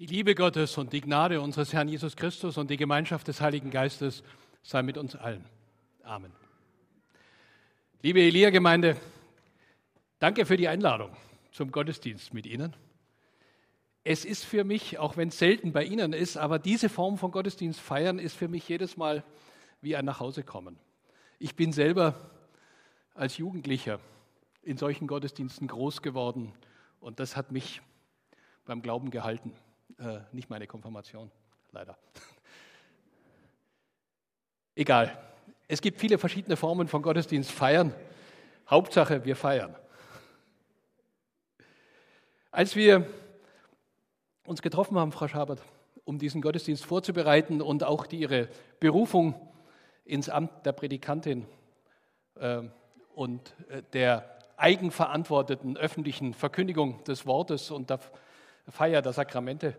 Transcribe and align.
Die 0.00 0.06
Liebe 0.06 0.34
Gottes 0.34 0.78
und 0.78 0.94
die 0.94 1.02
Gnade 1.02 1.42
unseres 1.42 1.74
Herrn 1.74 1.86
Jesus 1.86 2.16
Christus 2.16 2.56
und 2.56 2.70
die 2.70 2.78
Gemeinschaft 2.78 3.28
des 3.28 3.42
Heiligen 3.42 3.70
Geistes 3.70 4.22
sei 4.62 4.82
mit 4.82 4.96
uns 4.96 5.14
allen. 5.14 5.44
Amen. 6.04 6.32
Liebe 8.00 8.22
Elia-Gemeinde, 8.22 8.96
danke 10.18 10.46
für 10.46 10.56
die 10.56 10.68
Einladung 10.68 11.14
zum 11.52 11.70
Gottesdienst 11.70 12.32
mit 12.32 12.46
Ihnen. 12.46 12.74
Es 14.02 14.24
ist 14.24 14.46
für 14.46 14.64
mich, 14.64 14.98
auch 14.98 15.18
wenn 15.18 15.28
es 15.28 15.38
selten 15.38 15.74
bei 15.74 15.84
Ihnen 15.84 16.14
ist, 16.14 16.38
aber 16.38 16.58
diese 16.58 16.88
Form 16.88 17.18
von 17.18 17.30
Gottesdienst 17.30 17.78
feiern 17.78 18.18
ist 18.18 18.34
für 18.34 18.48
mich 18.48 18.66
jedes 18.66 18.96
Mal 18.96 19.22
wie 19.82 19.96
ein 19.96 20.06
Nachhausekommen. 20.06 20.78
Ich 21.38 21.56
bin 21.56 21.74
selber 21.74 22.14
als 23.12 23.36
Jugendlicher 23.36 24.00
in 24.62 24.78
solchen 24.78 25.06
Gottesdiensten 25.06 25.68
groß 25.68 26.00
geworden 26.00 26.54
und 27.00 27.20
das 27.20 27.36
hat 27.36 27.52
mich 27.52 27.82
beim 28.64 28.80
Glauben 28.80 29.10
gehalten. 29.10 29.52
Äh, 29.98 30.20
nicht 30.32 30.50
meine 30.50 30.66
Konfirmation, 30.66 31.30
leider. 31.72 31.96
Egal. 34.74 35.16
Es 35.68 35.80
gibt 35.80 35.98
viele 35.98 36.18
verschiedene 36.18 36.56
Formen 36.56 36.88
von 36.88 37.02
Gottesdienst 37.02 37.50
feiern. 37.50 37.94
Hauptsache, 38.68 39.24
wir 39.24 39.36
feiern. 39.36 39.76
Als 42.50 42.74
wir 42.74 43.06
uns 44.44 44.62
getroffen 44.62 44.98
haben, 44.98 45.12
Frau 45.12 45.28
Schabert, 45.28 45.62
um 46.04 46.18
diesen 46.18 46.42
Gottesdienst 46.42 46.84
vorzubereiten 46.84 47.62
und 47.62 47.84
auch 47.84 48.06
die, 48.06 48.20
Ihre 48.20 48.48
Berufung 48.80 49.34
ins 50.04 50.28
Amt 50.28 50.66
der 50.66 50.72
Predikantin 50.72 51.46
äh, 52.34 52.62
und 53.14 53.54
äh, 53.68 53.82
der 53.92 54.38
eigenverantworteten 54.56 55.76
öffentlichen 55.76 56.34
Verkündigung 56.34 57.02
des 57.04 57.26
Wortes 57.26 57.70
und 57.70 57.90
der 57.90 58.00
Feier 58.70 59.02
der 59.02 59.12
Sakramente, 59.12 59.76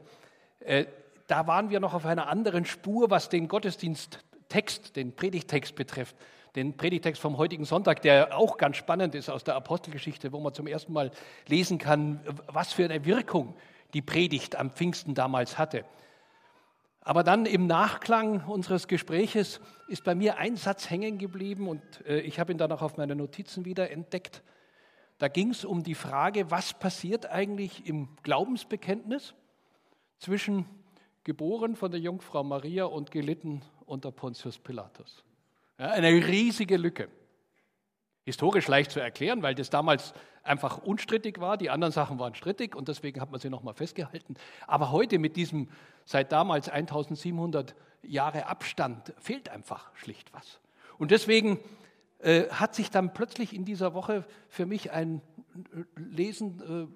äh, 0.59 0.85
da 1.27 1.47
waren 1.47 1.69
wir 1.69 1.79
noch 1.79 1.93
auf 1.93 2.05
einer 2.05 2.27
anderen 2.27 2.65
Spur, 2.65 3.09
was 3.09 3.29
den 3.29 3.47
Gottesdiensttext, 3.47 4.95
den 4.95 5.15
Predigtext 5.15 5.75
betrifft. 5.75 6.15
Den 6.55 6.75
Predigtext 6.75 7.21
vom 7.21 7.37
heutigen 7.37 7.63
Sonntag, 7.63 8.01
der 8.01 8.37
auch 8.37 8.57
ganz 8.57 8.75
spannend 8.75 9.15
ist 9.15 9.29
aus 9.29 9.45
der 9.45 9.55
Apostelgeschichte, 9.55 10.33
wo 10.33 10.41
man 10.41 10.53
zum 10.53 10.67
ersten 10.67 10.91
Mal 10.91 11.11
lesen 11.47 11.77
kann, 11.77 12.19
was 12.47 12.73
für 12.73 12.83
eine 12.83 13.05
Wirkung 13.05 13.55
die 13.93 14.01
Predigt 14.01 14.57
am 14.57 14.71
Pfingsten 14.71 15.15
damals 15.15 15.57
hatte. 15.57 15.85
Aber 17.03 17.23
dann 17.23 17.45
im 17.45 17.65
Nachklang 17.65 18.45
unseres 18.45 18.87
Gespräches 18.87 19.59
ist 19.87 20.03
bei 20.03 20.13
mir 20.13 20.37
ein 20.37 20.55
Satz 20.55 20.89
hängen 20.89 21.17
geblieben 21.17 21.67
und 21.67 21.81
äh, 22.05 22.19
ich 22.19 22.39
habe 22.39 22.51
ihn 22.51 22.57
dann 22.57 22.71
auch 22.71 22.81
auf 22.81 22.97
meine 22.97 23.15
Notizen 23.15 23.65
wieder 23.65 23.89
entdeckt. 23.89 24.43
Da 25.21 25.27
ging 25.27 25.51
es 25.51 25.65
um 25.65 25.83
die 25.83 25.93
Frage, 25.93 26.49
was 26.49 26.73
passiert 26.73 27.27
eigentlich 27.27 27.85
im 27.85 28.07
Glaubensbekenntnis 28.23 29.35
zwischen 30.17 30.65
geboren 31.23 31.75
von 31.75 31.91
der 31.91 31.99
Jungfrau 31.99 32.43
Maria 32.43 32.85
und 32.85 33.11
gelitten 33.11 33.61
unter 33.85 34.11
Pontius 34.11 34.57
Pilatus. 34.57 35.23
Ja, 35.77 35.91
eine 35.91 36.07
riesige 36.07 36.75
Lücke. 36.75 37.07
Historisch 38.25 38.67
leicht 38.67 38.89
zu 38.89 38.99
erklären, 38.99 39.43
weil 39.43 39.53
das 39.53 39.69
damals 39.69 40.15
einfach 40.41 40.79
unstrittig 40.79 41.39
war. 41.39 41.55
Die 41.55 41.69
anderen 41.69 41.91
Sachen 41.91 42.17
waren 42.17 42.33
strittig 42.33 42.75
und 42.75 42.87
deswegen 42.87 43.21
hat 43.21 43.29
man 43.29 43.39
sie 43.39 43.51
nochmal 43.51 43.75
festgehalten. 43.75 44.33
Aber 44.65 44.89
heute 44.89 45.19
mit 45.19 45.35
diesem 45.35 45.69
seit 46.03 46.31
damals 46.31 46.67
1700 46.67 47.75
Jahre 48.01 48.47
Abstand 48.47 49.13
fehlt 49.19 49.49
einfach 49.49 49.95
schlicht 49.95 50.33
was. 50.33 50.59
Und 50.97 51.11
deswegen 51.11 51.59
äh, 52.21 52.49
hat 52.49 52.75
sich 52.75 52.91
dann 52.91 53.13
plötzlich 53.13 53.55
in 53.55 53.65
dieser 53.65 53.95
Woche 53.95 54.27
für 54.47 54.67
mich 54.67 54.91
ein 54.91 55.21
äh, 55.55 55.83
Lesen 55.99 56.91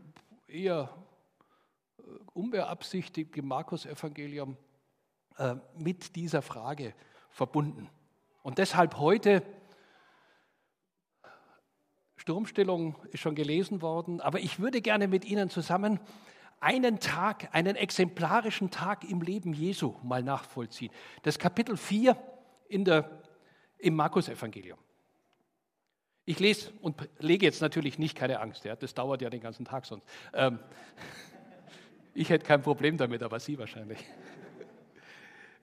äh, 0.47 0.53
eher 0.53 0.95
äh, 1.97 2.01
unbeabsichtigt 2.33 3.35
im 3.35 3.47
Markus-Evangelium 3.47 4.57
mit 5.75 6.15
dieser 6.15 6.41
Frage 6.41 6.93
verbunden. 7.29 7.89
Und 8.41 8.57
deshalb 8.57 8.99
heute, 8.99 9.43
Sturmstellung 12.15 12.95
ist 13.11 13.19
schon 13.19 13.35
gelesen 13.35 13.81
worden, 13.81 14.21
aber 14.21 14.39
ich 14.39 14.59
würde 14.59 14.81
gerne 14.81 15.09
mit 15.09 15.25
Ihnen 15.25 15.49
zusammen 15.49 15.99
einen 16.61 17.01
Tag, 17.01 17.53
einen 17.53 17.75
exemplarischen 17.75 18.71
Tag 18.71 19.03
im 19.03 19.21
Leben 19.21 19.51
Jesu 19.51 19.95
mal 20.03 20.23
nachvollziehen. 20.23 20.93
Das 21.23 21.37
Kapitel 21.37 21.75
4 21.75 22.15
in 22.69 22.85
der, 22.85 23.21
im 23.77 23.95
Markus-Evangelium. 23.95 24.79
Ich 26.25 26.39
lese 26.39 26.71
und 26.81 26.95
lege 27.19 27.45
jetzt 27.45 27.61
natürlich 27.61 27.99
nicht 27.99 28.17
keine 28.17 28.39
Angst, 28.39 28.65
ja, 28.65 28.75
das 28.75 28.93
dauert 28.95 29.21
ja 29.21 29.29
den 29.29 29.41
ganzen 29.41 29.63
Tag 29.65 29.85
sonst. 29.85 30.07
Ähm, 30.33 30.59
ich 32.15 32.29
hätte 32.29 32.45
kein 32.45 32.63
Problem 32.63 32.97
damit, 32.97 33.21
aber 33.21 33.39
Sie 33.39 33.57
wahrscheinlich. 33.57 33.99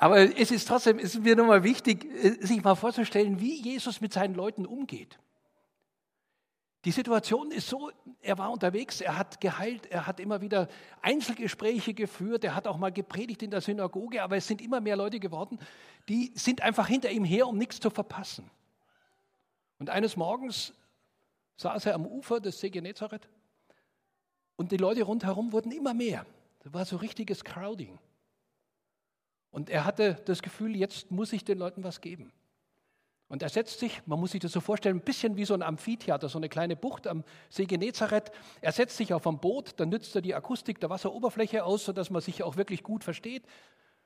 Aber 0.01 0.17
es 0.17 0.49
ist 0.49 0.65
trotzdem, 0.65 0.97
es 0.97 1.15
ist 1.15 1.23
mir 1.23 1.35
nochmal 1.35 1.65
wichtig, 1.65 2.05
äh, 2.05 2.37
sich 2.39 2.63
mal 2.63 2.75
vorzustellen, 2.75 3.41
wie 3.41 3.61
Jesus 3.61 3.99
mit 3.99 4.13
seinen 4.13 4.33
Leuten 4.33 4.65
umgeht. 4.65 5.19
Die 6.85 6.91
Situation 6.91 7.51
ist 7.51 7.67
so, 7.67 7.91
er 8.21 8.37
war 8.37 8.49
unterwegs, 8.49 9.01
er 9.01 9.17
hat 9.17 9.41
geheilt, 9.41 9.87
er 9.87 10.07
hat 10.07 10.21
immer 10.21 10.39
wieder 10.39 10.69
Einzelgespräche 11.01 11.93
geführt, 11.93 12.45
er 12.45 12.55
hat 12.55 12.65
auch 12.65 12.77
mal 12.77 12.93
gepredigt 12.93 13.43
in 13.43 13.51
der 13.51 13.59
Synagoge, 13.59 14.23
aber 14.23 14.37
es 14.37 14.47
sind 14.47 14.61
immer 14.61 14.79
mehr 14.79 14.95
Leute 14.95 15.19
geworden, 15.19 15.59
die 16.07 16.31
sind 16.35 16.61
einfach 16.61 16.87
hinter 16.87 17.11
ihm 17.11 17.25
her, 17.25 17.47
um 17.47 17.57
nichts 17.57 17.81
zu 17.81 17.89
verpassen. 17.89 18.49
Und 19.79 19.89
eines 19.89 20.15
Morgens 20.15 20.73
saß 21.57 21.87
er 21.87 21.95
am 21.95 22.05
Ufer 22.05 22.39
des 22.39 22.59
See 22.59 22.69
Genezareth 22.69 23.27
und 24.55 24.71
die 24.71 24.77
Leute 24.77 25.03
rundherum 25.03 25.51
wurden 25.51 25.71
immer 25.71 25.93
mehr. 25.93 26.25
Da 26.59 26.73
war 26.73 26.85
so 26.85 26.97
richtiges 26.97 27.43
Crowding. 27.43 27.97
Und 29.51 29.69
er 29.69 29.85
hatte 29.85 30.21
das 30.25 30.41
Gefühl, 30.41 30.75
jetzt 30.75 31.11
muss 31.11 31.33
ich 31.33 31.43
den 31.43 31.57
Leuten 31.57 31.83
was 31.83 32.01
geben. 32.01 32.31
Und 33.29 33.43
er 33.43 33.49
setzt 33.49 33.79
sich, 33.79 34.01
man 34.07 34.19
muss 34.19 34.31
sich 34.31 34.41
das 34.41 34.51
so 34.51 34.59
vorstellen, 34.59 34.97
ein 34.97 35.05
bisschen 35.05 35.37
wie 35.37 35.45
so 35.45 35.53
ein 35.53 35.61
Amphitheater, 35.61 36.29
so 36.29 36.39
eine 36.39 36.49
kleine 36.49 36.75
Bucht 36.75 37.07
am 37.07 37.23
See 37.49 37.65
Genezareth. 37.65 38.31
Er 38.59 38.71
setzt 38.71 38.97
sich 38.97 39.13
auf 39.13 39.27
ein 39.27 39.39
Boot, 39.39 39.79
dann 39.79 39.89
nützt 39.89 40.15
er 40.15 40.21
die 40.21 40.33
Akustik 40.33 40.79
der 40.79 40.89
Wasseroberfläche 40.89 41.63
aus, 41.63 41.85
sodass 41.85 42.09
man 42.09 42.21
sich 42.21 42.43
auch 42.43 42.57
wirklich 42.57 42.83
gut 42.83 43.03
versteht. 43.03 43.45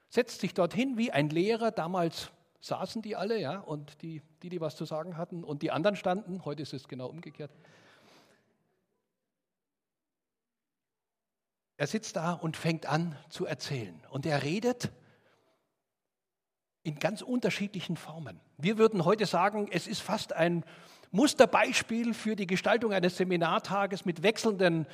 Setzt 0.10 0.42
sich 0.42 0.54
dorthin 0.54 0.98
wie 0.98 1.12
ein 1.12 1.30
Lehrer, 1.30 1.72
damals 1.72 2.32
saßen 2.64 3.02
die 3.02 3.18
alle, 3.18 3.38
ja, 3.40 3.60
und 3.60 4.02
die, 4.02 4.22
die, 4.42 4.48
die 4.48 4.62
was 4.62 4.78
zu 4.78 4.86
sagen 4.86 5.18
hatten, 5.18 5.44
und 5.44 5.62
die 5.62 5.72
anderen 5.72 5.98
standen. 5.98 6.46
Heute 6.46 6.64
ist 6.64 6.74
es 6.74 6.88
genau 6.88 7.08
umgekehrt. 7.08 7.52
Er 11.76 11.88
sitzt 11.88 12.16
da 12.16 12.32
und 12.32 12.56
fängt 12.56 12.86
an 12.86 13.18
zu 13.28 13.46
erzählen. 13.46 14.02
Und 14.10 14.26
er 14.26 14.44
redet 14.44 14.92
in 16.84 17.00
ganz 17.00 17.22
unterschiedlichen 17.22 17.98
Formen. 17.98 18.40
Wir 18.58 18.78
würden 18.78 19.04
heute 19.04 19.26
sagen, 19.26 19.68
es 19.70 19.86
ist 19.86 20.02
fast 20.02 20.32
ein 20.32 20.64
Musterbeispiel 21.12 22.14
für 22.14 22.38
die 22.38 22.48
Gestaltung 22.48 22.94
eines 22.94 23.18
Seminartages 23.18 24.06
mit 24.06 24.24
wechselnden 24.24 24.88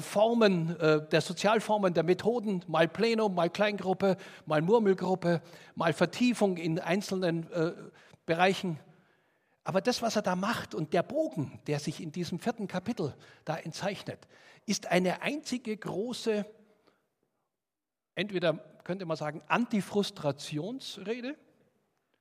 Formen, 0.00 0.78
äh, 0.80 1.06
der 1.08 1.20
Sozialformen, 1.20 1.94
der 1.94 2.02
Methoden, 2.02 2.64
mal 2.66 2.88
Plenum, 2.88 3.34
mal 3.34 3.50
Kleingruppe, 3.50 4.16
mal 4.44 4.60
Murmelgruppe, 4.60 5.40
mal 5.74 5.92
Vertiefung 5.92 6.56
in 6.56 6.80
einzelnen 6.80 7.50
äh, 7.52 7.72
Bereichen. 8.26 8.80
Aber 9.62 9.80
das, 9.80 10.02
was 10.02 10.16
er 10.16 10.22
da 10.22 10.36
macht 10.36 10.74
und 10.74 10.92
der 10.92 11.02
Bogen, 11.02 11.60
der 11.66 11.78
sich 11.78 12.00
in 12.00 12.12
diesem 12.12 12.38
vierten 12.38 12.66
Kapitel 12.66 13.14
da 13.44 13.56
entzeichnet, 13.56 14.26
ist 14.64 14.88
eine 14.88 15.22
einzige 15.22 15.76
große, 15.76 16.44
entweder 18.14 18.54
könnte 18.84 19.06
man 19.06 19.16
sagen, 19.16 19.42
Antifrustrationsrede 19.46 21.36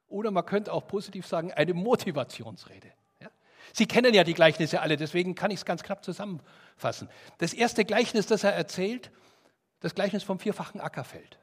oder 0.07 0.31
man 0.31 0.45
könnte 0.45 0.71
auch 0.71 0.87
positiv 0.87 1.25
sagen, 1.25 1.51
eine 1.51 1.73
Motivationsrede. 1.73 2.91
Sie 3.73 3.85
kennen 3.85 4.13
ja 4.13 4.23
die 4.23 4.33
Gleichnisse 4.33 4.81
alle, 4.81 4.97
deswegen 4.97 5.35
kann 5.35 5.51
ich 5.51 5.57
es 5.57 5.65
ganz 5.65 5.83
knapp 5.83 6.03
zusammenfassen. 6.03 7.09
Das 7.37 7.53
erste 7.53 7.85
Gleichnis, 7.85 8.27
das 8.27 8.43
er 8.43 8.53
erzählt, 8.53 9.11
das 9.79 9.95
Gleichnis 9.95 10.23
vom 10.23 10.39
vierfachen 10.39 10.81
Ackerfeld. 10.81 11.39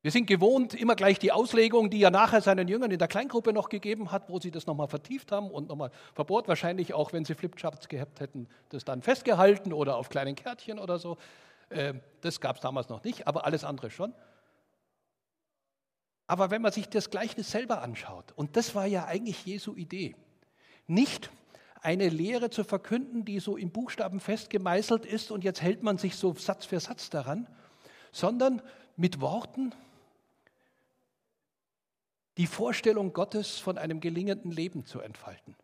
Wir 0.00 0.12
sind 0.12 0.26
gewohnt, 0.26 0.74
immer 0.74 0.94
gleich 0.94 1.18
die 1.18 1.32
Auslegung, 1.32 1.90
die 1.90 2.00
er 2.00 2.12
nachher 2.12 2.40
seinen 2.40 2.68
Jüngern 2.68 2.92
in 2.92 3.00
der 3.00 3.08
Kleingruppe 3.08 3.52
noch 3.52 3.68
gegeben 3.68 4.12
hat, 4.12 4.30
wo 4.30 4.38
sie 4.38 4.52
das 4.52 4.66
nochmal 4.66 4.86
vertieft 4.86 5.32
haben 5.32 5.50
und 5.50 5.68
nochmal 5.68 5.90
verbohrt, 6.14 6.46
wahrscheinlich 6.46 6.94
auch, 6.94 7.12
wenn 7.12 7.24
sie 7.24 7.34
Flipcharts 7.34 7.88
gehabt 7.88 8.20
hätten, 8.20 8.48
das 8.68 8.84
dann 8.84 9.02
festgehalten 9.02 9.72
oder 9.72 9.96
auf 9.96 10.08
kleinen 10.08 10.36
Kärtchen 10.36 10.78
oder 10.78 11.00
so. 11.00 11.18
Ähm, 11.70 12.00
das 12.20 12.40
gab 12.40 12.56
es 12.56 12.62
damals 12.62 12.88
noch 12.88 13.02
nicht, 13.02 13.26
aber 13.26 13.44
alles 13.44 13.64
andere 13.64 13.90
schon. 13.90 14.14
Aber 16.28 16.50
wenn 16.50 16.62
man 16.62 16.72
sich 16.72 16.88
das 16.88 17.10
Gleichnis 17.10 17.50
selber 17.50 17.82
anschaut, 17.82 18.32
und 18.36 18.56
das 18.56 18.74
war 18.76 18.86
ja 18.86 19.06
eigentlich 19.06 19.44
Jesu 19.46 19.74
Idee, 19.74 20.14
nicht 20.88 21.30
eine 21.80 22.08
Lehre 22.08 22.50
zu 22.50 22.64
verkünden, 22.64 23.24
die 23.24 23.38
so 23.38 23.56
in 23.56 23.70
Buchstaben 23.70 24.20
festgemeißelt 24.20 25.06
ist 25.06 25.30
und 25.30 25.44
jetzt 25.44 25.62
hält 25.62 25.82
man 25.82 25.98
sich 25.98 26.16
so 26.16 26.34
Satz 26.34 26.64
für 26.64 26.80
Satz 26.80 27.10
daran, 27.10 27.46
sondern 28.10 28.60
mit 28.96 29.20
Worten 29.20 29.72
die 32.36 32.46
Vorstellung 32.46 33.12
Gottes 33.12 33.58
von 33.58 33.78
einem 33.78 34.00
gelingenden 34.00 34.50
Leben 34.50 34.86
zu 34.86 35.00
entfalten. 35.00 35.56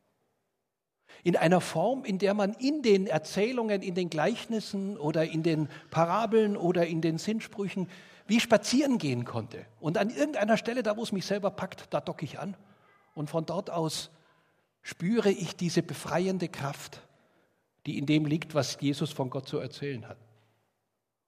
In 1.22 1.36
einer 1.36 1.60
Form, 1.60 2.04
in 2.04 2.18
der 2.18 2.34
man 2.34 2.52
in 2.54 2.82
den 2.82 3.06
Erzählungen, 3.06 3.80
in 3.80 3.94
den 3.94 4.10
Gleichnissen 4.10 4.98
oder 4.98 5.24
in 5.24 5.42
den 5.42 5.68
Parabeln 5.90 6.56
oder 6.56 6.86
in 6.86 7.00
den 7.00 7.18
Sinnsprüchen 7.18 7.88
wie 8.26 8.40
spazieren 8.40 8.98
gehen 8.98 9.24
konnte. 9.24 9.66
Und 9.80 9.98
an 9.98 10.10
irgendeiner 10.10 10.56
Stelle, 10.56 10.82
da 10.82 10.96
wo 10.96 11.02
es 11.02 11.12
mich 11.12 11.26
selber 11.26 11.50
packt, 11.50 11.86
da 11.90 12.00
docke 12.00 12.24
ich 12.24 12.38
an. 12.38 12.56
Und 13.14 13.30
von 13.30 13.46
dort 13.46 13.70
aus 13.70 14.10
spüre 14.84 15.30
ich 15.30 15.56
diese 15.56 15.82
befreiende 15.82 16.48
Kraft, 16.48 17.00
die 17.86 17.98
in 17.98 18.06
dem 18.06 18.26
liegt, 18.26 18.54
was 18.54 18.78
Jesus 18.80 19.10
von 19.10 19.30
Gott 19.30 19.48
zu 19.48 19.58
erzählen 19.58 20.06
hat. 20.06 20.18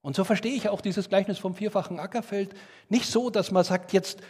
Und 0.02 0.14
so 0.14 0.22
verstehe 0.22 0.54
ich 0.54 0.68
auch 0.68 0.80
dieses 0.80 1.08
Gleichnis 1.08 1.38
vom 1.38 1.56
vierfachen 1.56 1.98
Ackerfeld 1.98 2.54
nicht 2.88 3.06
so, 3.06 3.30
dass 3.30 3.50
man 3.50 3.64
sagt, 3.64 3.92
jetzt 3.92 4.20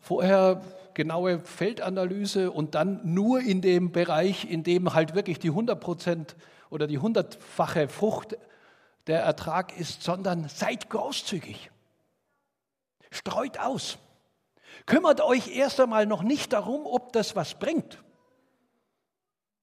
vorher 0.00 0.62
genaue 0.94 1.38
Feldanalyse 1.40 2.50
und 2.50 2.74
dann 2.74 3.00
nur 3.04 3.40
in 3.40 3.60
dem 3.60 3.92
Bereich, 3.92 4.50
in 4.50 4.64
dem 4.64 4.94
halt 4.94 5.14
wirklich 5.14 5.38
die 5.38 5.50
100 5.50 5.78
Prozent 5.78 6.34
oder 6.70 6.86
die 6.86 6.98
hundertfache 6.98 7.86
Frucht 7.86 8.36
der 9.06 9.22
Ertrag 9.22 9.78
ist, 9.78 10.02
sondern 10.02 10.48
seid 10.48 10.88
großzügig. 10.90 11.70
Streut 13.10 13.58
aus. 13.58 13.98
Kümmert 14.86 15.20
euch 15.20 15.54
erst 15.54 15.80
einmal 15.80 16.06
noch 16.06 16.22
nicht 16.22 16.52
darum, 16.52 16.86
ob 16.86 17.12
das 17.12 17.36
was 17.36 17.54
bringt, 17.54 18.02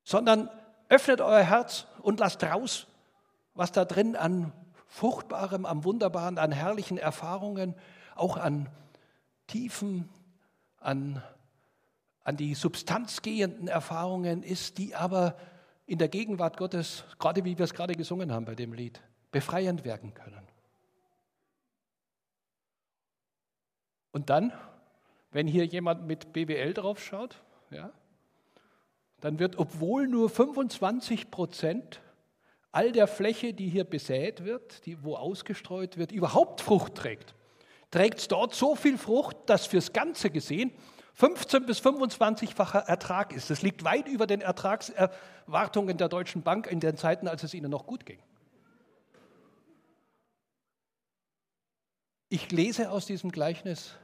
sondern 0.10 0.50
öffnet 0.88 1.22
euer 1.22 1.44
Herz 1.44 1.86
und 2.02 2.20
lasst 2.20 2.44
raus, 2.44 2.88
was 3.54 3.72
da 3.72 3.86
drin 3.86 4.16
an 4.16 4.52
Fruchtbarem, 4.88 5.68
am 5.68 5.84
Wunderbaren, 5.84 6.40
an 6.40 6.52
herrlichen 6.52 6.98
Erfahrungen, 6.98 7.76
auch 8.16 8.36
an 8.36 8.70
tiefen, 9.46 10.10
an, 10.80 11.22
an 12.24 12.38
die 12.38 12.56
Substanz 12.56 13.22
gehenden 13.22 13.68
Erfahrungen 13.68 14.42
ist, 14.42 14.80
die 14.80 14.96
aber 14.96 15.38
in 15.86 16.00
der 16.00 16.08
Gegenwart 16.08 16.58
Gottes, 16.58 17.04
gerade 17.20 17.46
wie 17.46 17.60
wir 17.60 17.66
es 17.66 17.76
gerade 17.76 17.94
gesungen 17.94 18.32
haben 18.32 18.46
bei 18.46 18.56
dem 18.56 18.74
Lied, 18.74 19.00
befreiend 19.30 19.86
werden 19.86 20.16
können. 20.16 20.48
Und 24.12 24.32
dann, 24.32 24.54
wenn 25.30 25.46
hier 25.46 25.66
jemand 25.66 26.08
mit 26.08 26.34
BWL 26.34 26.74
drauf 26.74 27.00
schaut, 27.00 27.40
ja, 27.70 27.92
dann 29.22 29.40
wird, 29.40 29.58
obwohl 29.58 30.08
nur 30.08 30.30
25 30.30 31.32
Prozent 31.32 32.02
all 32.72 32.92
der 32.92 33.08
Fläche, 33.08 33.54
die 33.54 33.70
hier 33.70 33.84
besät 33.84 34.44
wird, 34.46 34.86
die, 34.86 35.04
wo 35.04 35.16
ausgestreut 35.16 35.98
wird, 35.98 36.12
überhaupt 36.12 36.62
Frucht 36.62 36.96
trägt, 36.96 37.34
trägt 37.92 38.20
es 38.20 38.28
dort 38.28 38.54
so 38.54 38.76
viel 38.76 38.98
Frucht, 38.98 39.38
dass 39.48 39.66
fürs 39.66 39.94
Ganze 39.94 40.30
gesehen 40.30 40.72
15 41.14 41.66
bis 41.66 41.82
25-facher 41.82 42.88
Ertrag 42.88 43.34
ist. 43.34 43.50
Das 43.50 43.62
liegt 43.62 43.84
weit 43.84 44.08
über 44.08 44.26
den 44.26 44.40
Ertragserwartungen 44.40 45.98
der 45.98 46.08
Deutschen 46.08 46.44
Bank 46.44 46.68
in 46.68 46.80
den 46.80 46.96
Zeiten, 46.96 47.28
als 47.28 47.44
es 47.44 47.54
ihnen 47.54 47.70
noch 47.70 47.86
gut 47.86 48.06
ging. 48.06 48.20
Ich 52.30 52.52
lese 52.52 52.92
aus 52.92 53.06
diesem 53.08 53.32
Gleichnis, 53.32 53.96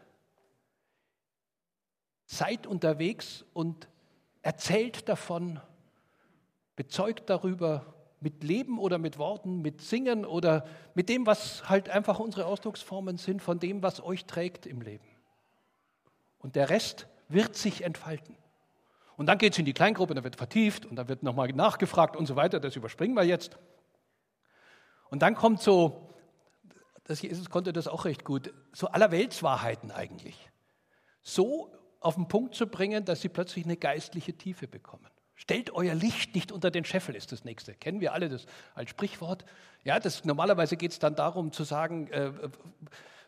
seid 2.26 2.66
unterwegs 2.68 3.46
und 3.54 3.88
erzählt 4.46 5.10
davon, 5.10 5.60
bezeugt 6.76 7.32
darüber, 7.32 7.96
mit 8.20 8.44
Leben 8.44 8.80
oder 8.80 9.00
mit 9.00 9.18
Worten, 9.18 9.62
mit 9.62 9.82
Singen 9.82 10.24
oder 10.24 10.66
mit 10.94 11.10
dem, 11.10 11.26
was 11.26 11.68
halt 11.68 11.90
einfach 11.90 12.20
unsere 12.20 12.46
Ausdrucksformen 12.46 13.18
sind, 13.18 13.42
von 13.42 13.60
dem, 13.60 13.82
was 13.82 14.02
euch 14.04 14.26
trägt 14.26 14.68
im 14.68 14.82
Leben. 14.82 15.08
Und 16.38 16.56
der 16.56 16.70
Rest 16.70 17.08
wird 17.28 17.56
sich 17.56 17.84
entfalten. 17.84 18.38
Und 19.18 19.26
dann 19.26 19.40
geht 19.40 19.54
es 19.54 19.60
in 19.60 19.66
die 19.66 19.74
Kleingruppe, 19.74 20.14
da 20.14 20.24
wird 20.24 20.36
vertieft 20.36 20.86
und 20.86 20.96
da 20.96 21.08
wird 21.08 21.24
nochmal 21.24 21.48
nachgefragt 21.48 22.16
und 22.16 22.28
so 22.28 22.36
weiter. 22.36 22.60
Das 22.60 22.76
überspringen 22.76 23.16
wir 23.16 23.24
jetzt. 23.24 23.58
Und 25.10 25.24
dann 25.24 25.34
kommt 25.34 25.62
so, 25.62 26.10
das 27.06 27.22
Jesus 27.22 27.50
konnte 27.50 27.74
das 27.74 27.88
auch 27.88 28.06
recht 28.06 28.24
gut, 28.24 28.54
so 28.74 28.88
allerweltswahrheiten 28.88 29.92
eigentlich. 29.92 30.52
So 31.22 31.72
auf 32.06 32.16
den 32.16 32.28
Punkt 32.28 32.56
zu 32.56 32.68
bringen, 32.68 33.04
dass 33.04 33.22
sie 33.22 33.30
plötzlich 33.30 33.66
eine 33.66 33.78
geistliche 33.78 34.34
Tiefe 34.34 34.68
bekommen. 34.68 35.08
Stellt 35.34 35.72
euer 35.72 35.96
Licht 35.96 36.34
nicht 36.36 36.52
unter 36.52 36.72
den 36.72 36.86
Scheffel, 36.86 37.16
ist 37.16 37.32
das 37.32 37.44
nächste. 37.44 37.74
Kennen 37.74 38.00
wir 38.00 38.14
alle 38.14 38.30
das 38.30 38.46
als 38.74 38.92
Sprichwort? 38.92 39.44
Ja, 39.84 40.00
das, 40.00 40.24
normalerweise 40.24 40.78
geht 40.78 40.92
es 40.92 41.00
dann 41.00 41.16
darum 41.16 41.52
zu 41.52 41.64
sagen, 41.64 42.08
äh, 42.08 42.32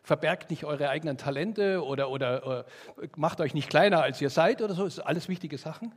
verbergt 0.02 0.50
nicht 0.50 0.64
eure 0.64 0.88
eigenen 0.88 1.18
Talente 1.18 1.84
oder, 1.84 2.08
oder 2.08 2.64
äh, 3.00 3.08
macht 3.16 3.40
euch 3.40 3.52
nicht 3.52 3.68
kleiner, 3.68 4.02
als 4.02 4.20
ihr 4.20 4.30
seid 4.30 4.62
oder 4.62 4.74
so. 4.74 4.84
Das 4.84 4.94
sind 4.94 5.06
alles 5.06 5.28
wichtige 5.28 5.58
Sachen. 5.58 5.94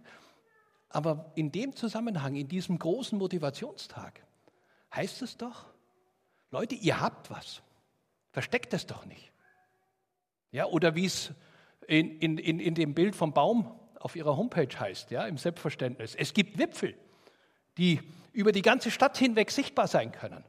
Aber 0.90 1.32
in 1.36 1.52
dem 1.52 1.76
Zusammenhang, 1.76 2.36
in 2.36 2.50
diesem 2.50 2.78
großen 2.78 3.18
Motivationstag, 3.18 4.26
heißt 4.94 5.22
es 5.22 5.38
doch, 5.38 5.68
Leute, 6.50 6.76
ihr 6.76 7.00
habt 7.00 7.30
was. 7.30 7.62
Versteckt 8.32 8.74
es 8.74 8.86
doch 8.86 9.06
nicht. 9.06 9.32
Ja, 10.52 10.66
oder 10.66 10.96
wie 10.96 11.06
es 11.06 11.32
in, 11.92 12.20
in, 12.20 12.38
in, 12.38 12.60
in 12.62 12.74
dem 12.74 12.94
Bild 12.94 13.16
vom 13.18 13.34
Baum 13.34 13.78
auf 14.00 14.16
ihrer 14.16 14.38
Homepage 14.38 14.80
heißt, 14.80 15.12
ja, 15.12 15.26
im 15.26 15.38
Selbstverständnis. 15.38 16.16
Es 16.16 16.34
gibt 16.34 16.58
Wipfel, 16.58 16.96
die 17.78 18.00
über 18.32 18.54
die 18.54 18.62
ganze 18.62 18.92
Stadt 18.92 19.18
hinweg 19.18 19.52
sichtbar 19.52 19.88
sein 19.88 20.14
können. 20.14 20.46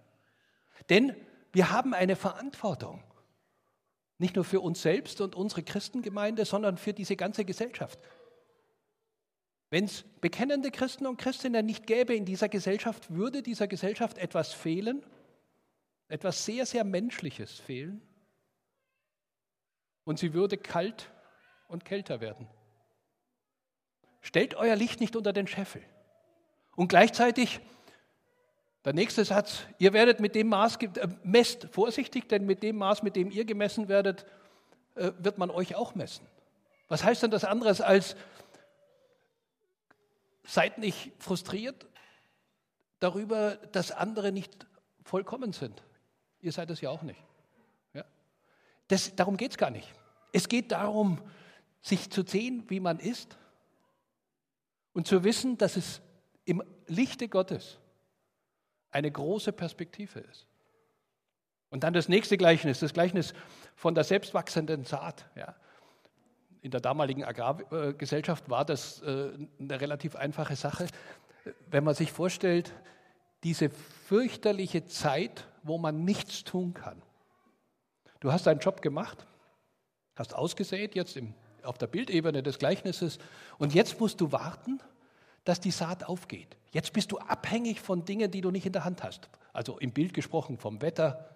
Denn 0.89 1.17
wir 1.53 1.73
haben 1.73 1.95
eine 1.95 2.15
Verantwortung. 2.15 3.03
Nicht 4.19 4.37
nur 4.37 4.45
für 4.45 4.61
uns 4.61 4.83
selbst 4.83 5.21
und 5.21 5.35
unsere 5.35 5.65
Christengemeinde, 5.65 6.45
sondern 6.45 6.77
für 6.77 6.93
diese 6.93 7.17
ganze 7.17 7.45
Gesellschaft. 7.45 7.99
Wenn 9.69 9.87
es 9.87 10.05
bekennende 10.21 10.71
Christen 10.71 11.07
und 11.07 11.17
Christinnen 11.17 11.67
nicht 11.67 11.89
gäbe 11.89 12.15
in 12.15 12.25
dieser 12.25 12.49
Gesellschaft, 12.49 13.11
würde 13.11 13.43
dieser 13.43 13.67
Gesellschaft 13.67 14.17
etwas 14.17 14.53
fehlen, 14.53 15.05
etwas 16.07 16.45
sehr, 16.45 16.67
sehr 16.67 16.85
Menschliches 16.85 17.59
fehlen. 17.59 18.01
Und 20.05 20.21
sie 20.21 20.35
würde 20.35 20.57
kalt 20.57 21.11
und 21.73 21.85
kälter 21.85 22.21
werden. 22.21 22.47
Stellt 24.21 24.55
euer 24.55 24.77
Licht 24.77 25.01
nicht 25.01 25.17
unter 25.17 25.33
den 25.33 25.47
Scheffel. 25.47 25.83
Und 26.77 26.89
gleichzeitig, 26.89 27.61
der 28.85 28.93
nächste 28.93 29.25
Satz, 29.25 29.65
ihr 29.79 29.93
werdet 29.93 30.21
mit 30.21 30.35
dem 30.35 30.49
Maß, 30.49 30.77
äh, 30.77 31.09
messt 31.25 31.69
vorsichtig, 31.73 32.29
denn 32.29 32.47
mit 32.47 32.63
dem 32.63 32.77
Maß, 32.77 33.03
mit 33.03 33.17
dem 33.17 33.31
ihr 33.31 33.45
gemessen 33.45 33.89
werdet, 33.89 34.25
äh, 34.95 35.13
wird 35.19 35.39
man 35.39 35.51
euch 35.51 35.75
auch 35.75 35.95
messen. 35.95 36.27
Was 36.89 37.03
heißt 37.03 37.23
denn 37.23 37.31
das 37.31 37.45
anderes 37.45 37.81
als, 37.81 38.17
seid 40.45 40.79
nicht 40.79 41.13
frustriert 41.19 41.87
darüber, 43.01 43.57
dass 43.73 43.91
andere 43.91 44.31
nicht 44.31 44.67
vollkommen 45.05 45.53
sind. 45.53 45.83
Ihr 46.41 46.53
seid 46.53 46.71
es 46.71 46.81
ja 46.81 46.91
auch 46.91 47.03
nicht. 47.03 47.21
Ja? 47.95 48.05
Das, 48.89 49.15
darum 49.17 49.37
geht 49.37 49.53
es 49.53 49.59
gar 49.59 49.71
nicht. 49.71 49.93
Es 50.33 50.49
geht 50.49 50.73
darum, 50.73 51.19
sich 51.83 52.11
zu 52.11 52.23
sehen, 52.23 52.65
wie 52.69 52.81
man 52.81 52.99
ist 52.99 53.37
und 54.93 55.07
zu 55.07 55.25
wissen, 55.25 55.59
dass 55.59 55.77
es 55.77 56.01
im 56.45 56.63
Lichte 56.87 57.29
Gottes 57.29 57.79
eine 58.91 59.11
große 59.11 59.53
Perspektive 59.53 60.21
ist. 60.21 60.47
Und 61.71 61.85
dann 61.85 61.95
das 61.95 62.09
nächste 62.09 62.37
Gleichnis, 62.37 62.81
das 62.81 62.93
Gleichnis 62.93 63.33
von 63.75 63.95
der 63.95 64.05
selbstwachsenden 64.05 64.85
Saat. 64.85 65.27
Ja. 65.35 65.57
In 66.61 66.71
der 66.71 66.81
damaligen 66.81 67.25
Agrargesellschaft 67.25 68.49
war 68.51 68.65
das 68.65 69.01
äh, 69.03 69.33
eine 69.59 69.81
relativ 69.81 70.15
einfache 70.15 70.55
Sache. 70.55 70.87
Wenn 71.71 71.83
man 71.83 71.95
sich 71.95 72.13
vorstellt, 72.13 72.73
diese 73.43 73.71
fürchterliche 73.71 74.87
Zeit, 74.87 75.49
wo 75.63 75.79
man 75.79 76.05
nichts 76.05 76.45
tun 76.45 76.75
kann. 76.75 77.03
Du 78.21 78.31
hast 78.31 78.47
deinen 78.47 78.61
Job 78.61 78.83
gemacht, 78.83 79.27
hast 80.15 80.35
ausgesät, 80.35 80.95
jetzt 80.95 81.17
im 81.17 81.35
auf 81.65 81.79
der 81.79 81.87
Bildebene 81.87 82.43
des 82.43 82.59
Gleichnisses. 82.59 83.19
Und 83.59 83.75
jetzt 83.75 84.01
musst 84.01 84.21
du 84.21 84.33
warten, 84.33 84.81
dass 85.45 85.61
die 85.61 85.71
Saat 85.71 86.05
aufgeht. 86.05 86.57
Jetzt 86.73 86.93
bist 86.93 87.13
du 87.13 87.19
abhängig 87.19 87.81
von 87.81 88.05
Dingen, 88.05 88.31
die 88.31 88.41
du 88.41 88.51
nicht 88.51 88.67
in 88.67 88.73
der 88.73 88.85
Hand 88.85 89.03
hast. 89.03 89.29
Also 89.53 89.79
im 89.79 89.93
Bild 89.93 90.15
gesprochen 90.15 90.59
vom 90.59 90.81
Wetter, 90.81 91.29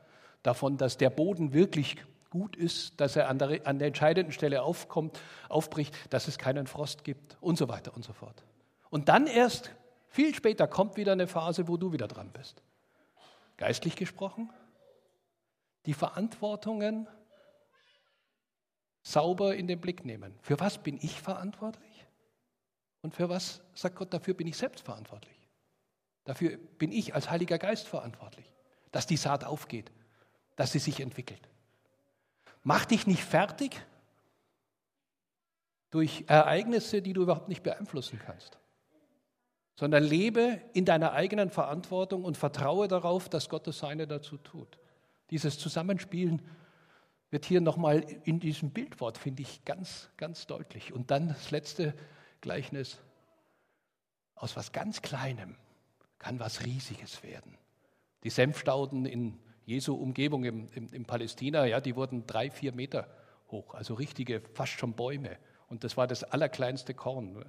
davon, 0.42 0.76
dass 0.76 0.97
der 0.97 1.11
Boden 1.11 1.52
wirklich 1.52 1.97
gut 2.30 2.56
ist, 2.56 3.00
dass 3.00 3.16
er 3.16 3.28
an 3.28 3.38
der, 3.38 3.66
an 3.66 3.78
der 3.78 3.88
entscheidenden 3.88 4.33
Stelle 4.33 4.62
aufkommt, 4.62 5.21
aufbricht, 5.49 5.95
dass 6.11 6.28
es 6.28 6.38
keinen 6.38 6.66
Frost 6.66 7.04
gibt 7.04 7.37
und 7.40 7.59
so 7.59 7.68
weiter 7.68 7.95
und 7.95 8.04
so 8.04 8.12
fort. 8.12 8.45
Und 8.90 9.09
dann 9.09 9.26
erst, 9.26 9.73
viel 10.09 10.35
später, 10.35 10.66
kommt 10.66 10.97
wieder 10.97 11.12
eine 11.12 11.26
Phase, 11.26 11.68
wo 11.68 11.76
du 11.76 11.92
wieder 11.92 12.09
dran 12.09 12.30
bist. 12.33 12.62
Geistlich 13.56 13.97
gesprochen, 13.97 14.50
die 15.87 15.95
Verantwortungen 15.95 17.09
sauber 19.06 19.54
in 19.54 19.68
den 19.68 19.80
Blick 19.80 20.04
nehmen. 20.04 20.34
Für 20.42 20.58
was 20.58 20.78
bin 20.78 20.98
ich 21.00 21.20
verantwortlich? 21.20 22.06
Und 23.02 23.14
für 23.14 23.28
was, 23.28 23.62
sagt 23.72 23.94
Gott, 23.94 24.12
dafür 24.12 24.34
bin 24.34 24.48
ich 24.48 24.56
selbst 24.56 24.84
verantwortlich. 24.84 25.48
Dafür 26.25 26.56
bin 26.78 26.90
ich 26.90 27.14
als 27.14 27.30
Heiliger 27.30 27.56
Geist 27.56 27.86
verantwortlich, 27.86 28.52
dass 28.90 29.06
die 29.06 29.16
Saat 29.16 29.44
aufgeht, 29.44 29.92
dass 30.56 30.72
sie 30.72 30.80
sich 30.80 30.98
entwickelt. 30.98 31.48
Mach 32.64 32.84
dich 32.84 33.06
nicht 33.06 33.22
fertig 33.22 33.80
durch 35.90 36.25
Ereignisse, 36.26 37.00
die 37.00 37.12
du 37.12 37.22
überhaupt 37.22 37.48
nicht 37.48 37.62
beeinflussen 37.62 38.18
kannst. 38.18 38.58
sondern 39.76 40.02
lebe 40.02 40.60
in 40.72 40.84
deiner 40.86 41.12
eigenen 41.12 41.50
Verantwortung 41.50 42.25
und 42.25 42.36
vertraue 42.36 42.88
darauf, 42.88 43.28
dass 43.28 43.48
Gott 43.48 43.66
das 43.66 43.78
Seine 43.78 44.06
dazu 44.06 44.38
tut. 44.38 44.78
Dieses 45.30 45.58
Zusammenspielen 45.58 46.42
wird 47.30 47.45
hier 47.45 47.61
nochmal 47.61 48.00
in 48.25 48.40
diesem 48.40 48.71
Bildwort, 48.71 49.18
finde 49.18 49.42
ich, 49.42 49.64
ganz, 49.64 50.09
ganz 50.16 50.47
deutlich. 50.47 50.92
Und 50.92 51.11
dann 51.11 51.28
das 51.28 51.50
letzte 51.50 51.95
Gleichnis. 52.40 52.99
Aus 54.35 54.54
was 54.54 54.73
ganz 54.73 55.02
Kleinem 55.02 55.56
kann 56.18 56.38
was 56.38 56.64
Riesiges 56.64 57.23
werden. 57.23 57.56
Die 58.23 58.30
Senfstauden 58.30 59.06
in 59.06 59.38
Jesu 59.64 59.95
Umgebung 59.95 60.45
im, 60.45 60.68
im, 60.73 60.92
im 60.92 61.04
Palästina, 61.04 61.64
ja, 61.64 61.80
die 61.80 61.97
wurden 61.97 62.26
drei, 62.26 62.50
vier 62.50 62.73
Meter 62.73 63.09
hoch, 63.50 63.75
also 63.75 63.95
richtige, 63.95 64.40
fast 64.54 64.73
schon 64.73 64.95
Bäume. 64.95 65.38
Und 65.68 65.85
das 65.85 65.97
war 65.97 66.06
das 66.06 66.23
allerkleinste 66.23 66.95
Korn, 66.95 67.45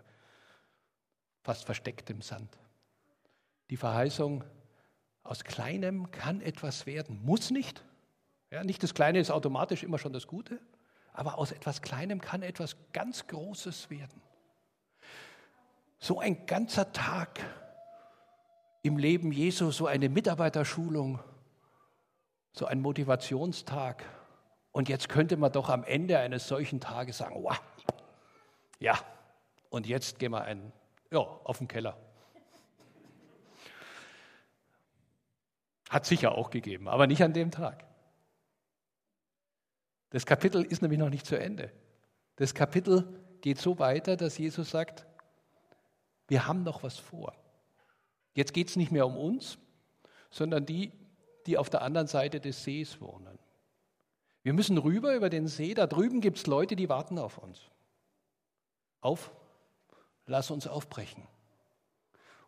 fast 1.41 1.65
versteckt 1.65 2.09
im 2.09 2.21
Sand. 2.21 2.57
Die 3.69 3.77
Verheißung, 3.77 4.43
aus 5.23 5.43
Kleinem 5.43 6.09
kann 6.11 6.41
etwas 6.41 6.85
werden, 6.85 7.21
muss 7.23 7.51
nicht. 7.51 7.83
Ja, 8.49 8.63
nicht 8.63 8.81
das 8.81 8.93
Kleine 8.93 9.19
ist 9.19 9.29
automatisch 9.31 9.83
immer 9.83 9.99
schon 9.99 10.13
das 10.13 10.27
Gute, 10.27 10.59
aber 11.13 11.37
aus 11.37 11.51
etwas 11.51 11.81
Kleinem 11.81 12.21
kann 12.21 12.43
etwas 12.43 12.77
ganz 12.93 13.27
Großes 13.27 13.89
werden. 13.89 14.21
So 15.99 16.19
ein 16.19 16.45
ganzer 16.45 16.91
Tag 16.93 17.43
im 18.83 18.97
Leben 18.97 19.31
Jesu, 19.31 19.71
so 19.71 19.87
eine 19.87 20.09
Mitarbeiterschulung, 20.09 21.19
so 22.53 22.65
ein 22.65 22.79
Motivationstag. 22.81 24.05
Und 24.71 24.89
jetzt 24.89 25.09
könnte 25.09 25.37
man 25.37 25.51
doch 25.51 25.69
am 25.69 25.83
Ende 25.83 26.19
eines 26.19 26.47
solchen 26.47 26.79
Tages 26.79 27.17
sagen, 27.17 27.43
wow, 27.43 27.59
ja, 28.79 28.97
und 29.69 29.87
jetzt 29.87 30.19
gehen 30.19 30.31
wir 30.31 30.43
ein, 30.43 30.71
ja, 31.11 31.19
auf 31.19 31.57
den 31.57 31.67
Keller. 31.67 31.97
Hat 35.89 36.05
sicher 36.05 36.33
auch 36.33 36.51
gegeben, 36.51 36.87
aber 36.87 37.07
nicht 37.07 37.23
an 37.23 37.33
dem 37.33 37.49
Tag. 37.49 37.86
Das 40.17 40.25
Kapitel 40.25 40.63
ist 40.63 40.81
nämlich 40.81 40.97
noch 40.97 41.11
nicht 41.11 41.27
zu 41.27 41.37
Ende. 41.37 41.71
Das 42.37 42.55
Kapitel 42.55 43.07
geht 43.41 43.59
so 43.59 43.77
weiter, 43.77 44.17
dass 44.17 44.39
Jesus 44.39 44.71
sagt, 44.71 45.05
wir 46.27 46.47
haben 46.47 46.63
noch 46.63 46.81
was 46.81 46.97
vor. 46.97 47.35
Jetzt 48.33 48.51
geht 48.51 48.67
es 48.67 48.77
nicht 48.77 48.91
mehr 48.91 49.05
um 49.05 49.15
uns, 49.15 49.59
sondern 50.31 50.65
die, 50.65 50.91
die 51.45 51.55
auf 51.55 51.69
der 51.69 51.83
anderen 51.83 52.07
Seite 52.07 52.39
des 52.39 52.63
Sees 52.63 52.99
wohnen. 52.99 53.37
Wir 54.41 54.53
müssen 54.53 54.79
rüber 54.79 55.15
über 55.15 55.29
den 55.29 55.47
See, 55.47 55.75
da 55.75 55.85
drüben 55.85 56.19
gibt 56.19 56.39
es 56.39 56.47
Leute, 56.47 56.75
die 56.75 56.89
warten 56.89 57.19
auf 57.19 57.37
uns. 57.37 57.69
Auf, 59.01 59.31
lass 60.25 60.49
uns 60.49 60.65
aufbrechen. 60.65 61.27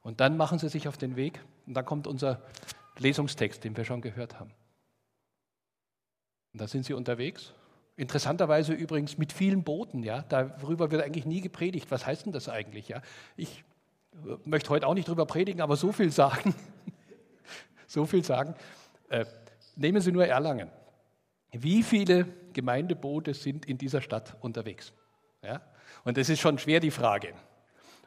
Und 0.01 0.21
dann 0.21 0.37
machen 0.37 0.57
sie 0.57 0.69
sich 0.69 0.87
auf 0.87 0.97
den 0.97 1.15
Weg 1.15 1.39
und 1.67 1.75
dann 1.75 1.85
kommt 1.85 2.07
unser 2.07 2.41
Lesungstext, 2.97 3.63
den 3.63 3.77
wir 3.77 3.85
schon 3.85 4.01
gehört 4.01 4.39
haben. 4.39 4.55
Und 6.51 6.61
da 6.61 6.67
sind 6.67 6.83
sie 6.83 6.93
unterwegs. 6.93 7.53
Interessanterweise 7.99 8.71
übrigens 8.71 9.17
mit 9.17 9.33
vielen 9.33 9.65
Booten, 9.65 10.03
ja. 10.03 10.23
Darüber 10.29 10.89
wird 10.89 11.03
eigentlich 11.03 11.25
nie 11.25 11.41
gepredigt. 11.41 11.91
Was 11.91 12.05
heißt 12.05 12.25
denn 12.25 12.31
das 12.31 12.47
eigentlich, 12.47 12.87
ja? 12.87 13.01
Ich 13.35 13.65
äh, 14.13 14.37
möchte 14.45 14.69
heute 14.69 14.87
auch 14.87 14.93
nicht 14.93 15.09
drüber 15.09 15.25
predigen, 15.25 15.59
aber 15.59 15.75
so 15.75 15.91
viel 15.91 16.09
sagen. 16.09 16.55
so 17.87 18.05
viel 18.05 18.23
sagen. 18.23 18.55
Äh, 19.09 19.25
nehmen 19.75 19.99
Sie 19.99 20.13
nur 20.13 20.25
Erlangen. 20.25 20.69
Wie 21.51 21.83
viele 21.83 22.25
Gemeindeboote 22.53 23.33
sind 23.33 23.65
in 23.65 23.77
dieser 23.77 23.99
Stadt 23.99 24.37
unterwegs? 24.39 24.93
Ja? 25.43 25.61
Und 26.05 26.15
das 26.15 26.29
ist 26.29 26.39
schon 26.39 26.57
schwer 26.57 26.79
die 26.79 26.91
Frage, 26.91 27.33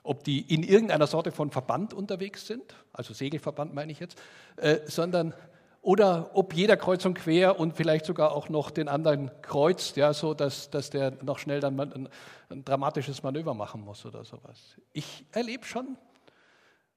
ob 0.05 0.25
die 0.25 0.41
in 0.55 0.63
irgendeiner 0.63 1.07
Sorte 1.07 1.33
von 1.33 1.51
Verband 1.51 1.93
unterwegs 1.93 2.47
sind, 2.47 2.75
also 2.95 3.13
Segelverband 3.13 3.75
meine 3.75 3.93
ich 3.93 4.01
jetzt, 4.01 4.19
äh, 4.57 4.79
sondern 4.87 5.35
oder 5.83 6.31
ob 6.35 6.55
jeder 6.55 6.77
kreuz 6.77 7.05
und 7.05 7.15
quer 7.15 7.59
und 7.59 7.77
vielleicht 7.77 8.07
sogar 8.07 8.33
auch 8.33 8.49
noch 8.49 8.71
den 8.71 8.89
anderen 8.89 9.31
kreuzt, 9.43 9.97
ja, 9.97 10.15
so 10.15 10.33
dass, 10.33 10.71
dass 10.71 10.91
der 10.91 11.13
noch 11.23 11.41
schnell 11.41 11.59
dann 11.59 11.79
ein, 11.79 12.09
ein 12.49 12.65
dramatisches 12.65 13.25
Manöver 13.25 13.53
machen 13.53 13.85
muss 13.85 14.07
oder 14.07 14.25
sowas. 14.25 14.77
Ich 14.93 15.27
erlebe 15.33 15.65
schon, 15.65 15.99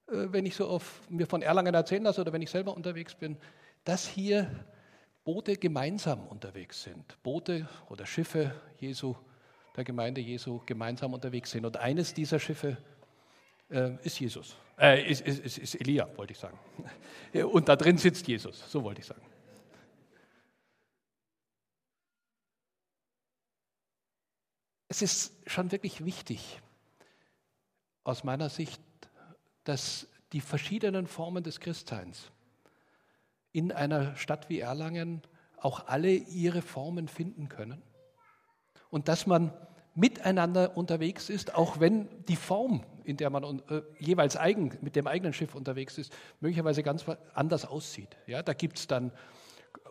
äh, 0.06 0.28
wenn 0.30 0.46
ich 0.46 0.54
so 0.54 0.68
auf, 0.68 1.00
mir 1.08 1.26
von 1.26 1.42
Erlangen 1.42 1.74
erzählen 1.74 2.04
lasse 2.04 2.20
oder 2.20 2.32
wenn 2.32 2.42
ich 2.42 2.50
selber 2.50 2.76
unterwegs 2.76 3.16
bin, 3.16 3.36
dass 3.82 4.06
hier 4.06 4.48
Boote 5.24 5.56
gemeinsam 5.56 6.24
unterwegs 6.28 6.84
sind. 6.84 7.20
Boote 7.24 7.68
oder 7.90 8.06
Schiffe 8.06 8.54
Jesu, 8.78 9.16
der 9.76 9.82
Gemeinde 9.82 10.20
Jesu 10.20 10.60
gemeinsam 10.64 11.12
unterwegs 11.12 11.50
sind. 11.50 11.66
Und 11.66 11.76
eines 11.76 12.14
dieser 12.14 12.38
Schiffe 12.38 12.76
ist 13.68 14.20
Jesus. 14.20 14.56
Äh, 14.78 15.10
ist, 15.10 15.22
ist, 15.22 15.58
ist 15.58 15.74
Elia, 15.76 16.08
wollte 16.16 16.32
ich 16.32 16.38
sagen. 16.38 16.58
Und 17.52 17.68
da 17.68 17.76
drin 17.76 17.98
sitzt 17.98 18.28
Jesus, 18.28 18.70
so 18.70 18.82
wollte 18.82 19.00
ich 19.00 19.06
sagen. 19.06 19.22
Es 24.88 25.02
ist 25.02 25.34
schon 25.46 25.72
wirklich 25.72 26.04
wichtig, 26.04 26.60
aus 28.04 28.22
meiner 28.22 28.48
Sicht, 28.48 28.80
dass 29.64 30.06
die 30.32 30.40
verschiedenen 30.40 31.06
Formen 31.06 31.42
des 31.42 31.58
Christseins 31.58 32.30
in 33.52 33.72
einer 33.72 34.14
Stadt 34.16 34.48
wie 34.48 34.60
Erlangen 34.60 35.22
auch 35.56 35.86
alle 35.88 36.12
ihre 36.12 36.62
Formen 36.62 37.08
finden 37.08 37.48
können 37.48 37.82
und 38.90 39.08
dass 39.08 39.26
man 39.26 39.52
miteinander 39.94 40.76
unterwegs 40.76 41.30
ist, 41.30 41.54
auch 41.54 41.80
wenn 41.80 42.08
die 42.26 42.36
Form, 42.36 42.84
in 43.06 43.16
der 43.16 43.30
man 43.30 43.62
äh, 43.68 43.82
jeweils 43.98 44.36
eigen, 44.36 44.76
mit 44.80 44.96
dem 44.96 45.06
eigenen 45.06 45.32
Schiff 45.32 45.54
unterwegs 45.54 45.96
ist, 45.98 46.12
möglicherweise 46.40 46.82
ganz 46.82 47.04
anders 47.34 47.64
aussieht. 47.64 48.16
Ja, 48.26 48.42
da 48.42 48.52
gibt 48.52 48.78
es 48.78 48.86
dann 48.86 49.12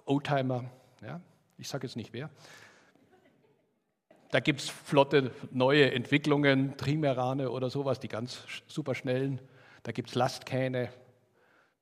Oldtimer, 0.05 0.65
ja, 1.01 1.21
ich 1.57 1.67
sage 1.67 1.87
jetzt 1.87 1.95
nicht 1.95 2.13
wer. 2.13 2.29
Da 4.31 4.39
gibt 4.39 4.61
es 4.61 4.69
flotte 4.69 5.31
neue 5.51 5.91
Entwicklungen, 5.91 6.75
Trimerane 6.77 7.49
oder 7.49 7.69
sowas, 7.69 7.99
die 7.99 8.09
ganz 8.09 8.43
super 8.67 8.93
schnellen. 8.93 9.39
Da 9.83 9.91
gibt 9.91 10.09
es 10.09 10.15
Lastkähne, 10.15 10.89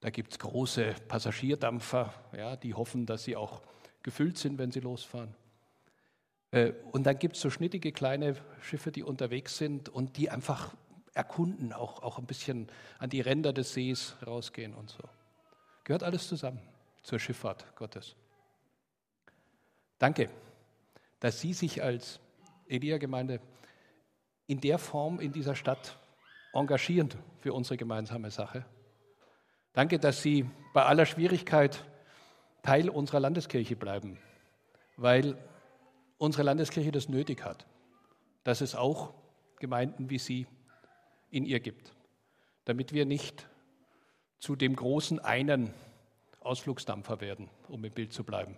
da 0.02 0.10
gibt 0.10 0.34
es 0.34 0.40
große 0.40 0.94
Passagierdampfer, 1.08 2.14
ja, 2.38 2.56
die 2.56 2.74
hoffen, 2.74 3.06
dass 3.06 3.24
sie 3.24 3.36
auch 3.36 3.62
gefüllt 4.04 4.38
sind, 4.38 4.58
wenn 4.58 4.72
sie 4.72 4.82
losfahren. 4.82 5.34
Äh, 6.52 6.74
und 6.92 7.04
dann 7.04 7.18
gibt 7.18 7.36
es 7.36 7.42
so 7.42 7.50
schnittige 7.50 7.92
kleine 7.92 8.36
Schiffe, 8.62 8.92
die 8.92 9.04
unterwegs 9.04 9.58
sind 9.58 9.90
und 9.90 10.18
die 10.18 10.30
einfach 10.30 10.76
erkunden, 11.14 11.74
auch, 11.74 12.02
auch 12.02 12.18
ein 12.18 12.26
bisschen 12.26 12.68
an 13.00 13.10
die 13.10 13.22
Ränder 13.22 13.54
des 13.54 13.74
Sees 13.74 14.16
rausgehen 14.26 14.74
und 14.74 14.90
so. 14.90 15.04
Gehört 15.84 16.04
alles 16.04 16.28
zusammen 16.28 16.62
zur 17.04 17.20
Schifffahrt 17.20 17.76
Gottes. 17.76 18.16
Danke, 20.00 20.30
dass 21.20 21.40
Sie 21.40 21.54
sich 21.54 21.84
als 21.84 22.20
Elia-Gemeinde 22.68 23.40
in 24.48 24.60
der 24.60 24.78
Form 24.78 25.20
in 25.20 25.32
dieser 25.32 25.56
Stadt 25.56 25.98
engagieren 26.54 27.10
für 27.40 27.54
unsere 27.54 27.78
gemeinsame 27.78 28.32
Sache. 28.32 28.66
Danke, 29.74 30.00
dass 30.00 30.22
Sie 30.22 30.50
bei 30.74 30.84
aller 30.84 31.06
Schwierigkeit 31.06 31.84
Teil 32.62 32.90
unserer 32.90 33.20
Landeskirche 33.20 33.76
bleiben, 33.76 34.18
weil 34.96 35.38
unsere 36.18 36.44
Landeskirche 36.44 36.92
das 36.92 37.10
nötig 37.10 37.44
hat, 37.44 37.66
dass 38.44 38.62
es 38.62 38.76
auch 38.76 39.14
Gemeinden 39.60 40.10
wie 40.10 40.20
Sie 40.20 40.48
in 41.34 41.46
ihr 41.46 41.60
gibt, 41.60 41.94
damit 42.66 42.94
wir 42.94 43.06
nicht 43.06 43.48
zu 44.40 44.56
dem 44.56 44.76
großen 44.76 45.20
einen 45.20 45.74
Ausflugsdampfer 46.42 47.22
werden, 47.22 47.50
um 47.70 47.84
im 47.84 47.92
Bild 47.92 48.14
zu 48.14 48.24
bleiben, 48.24 48.58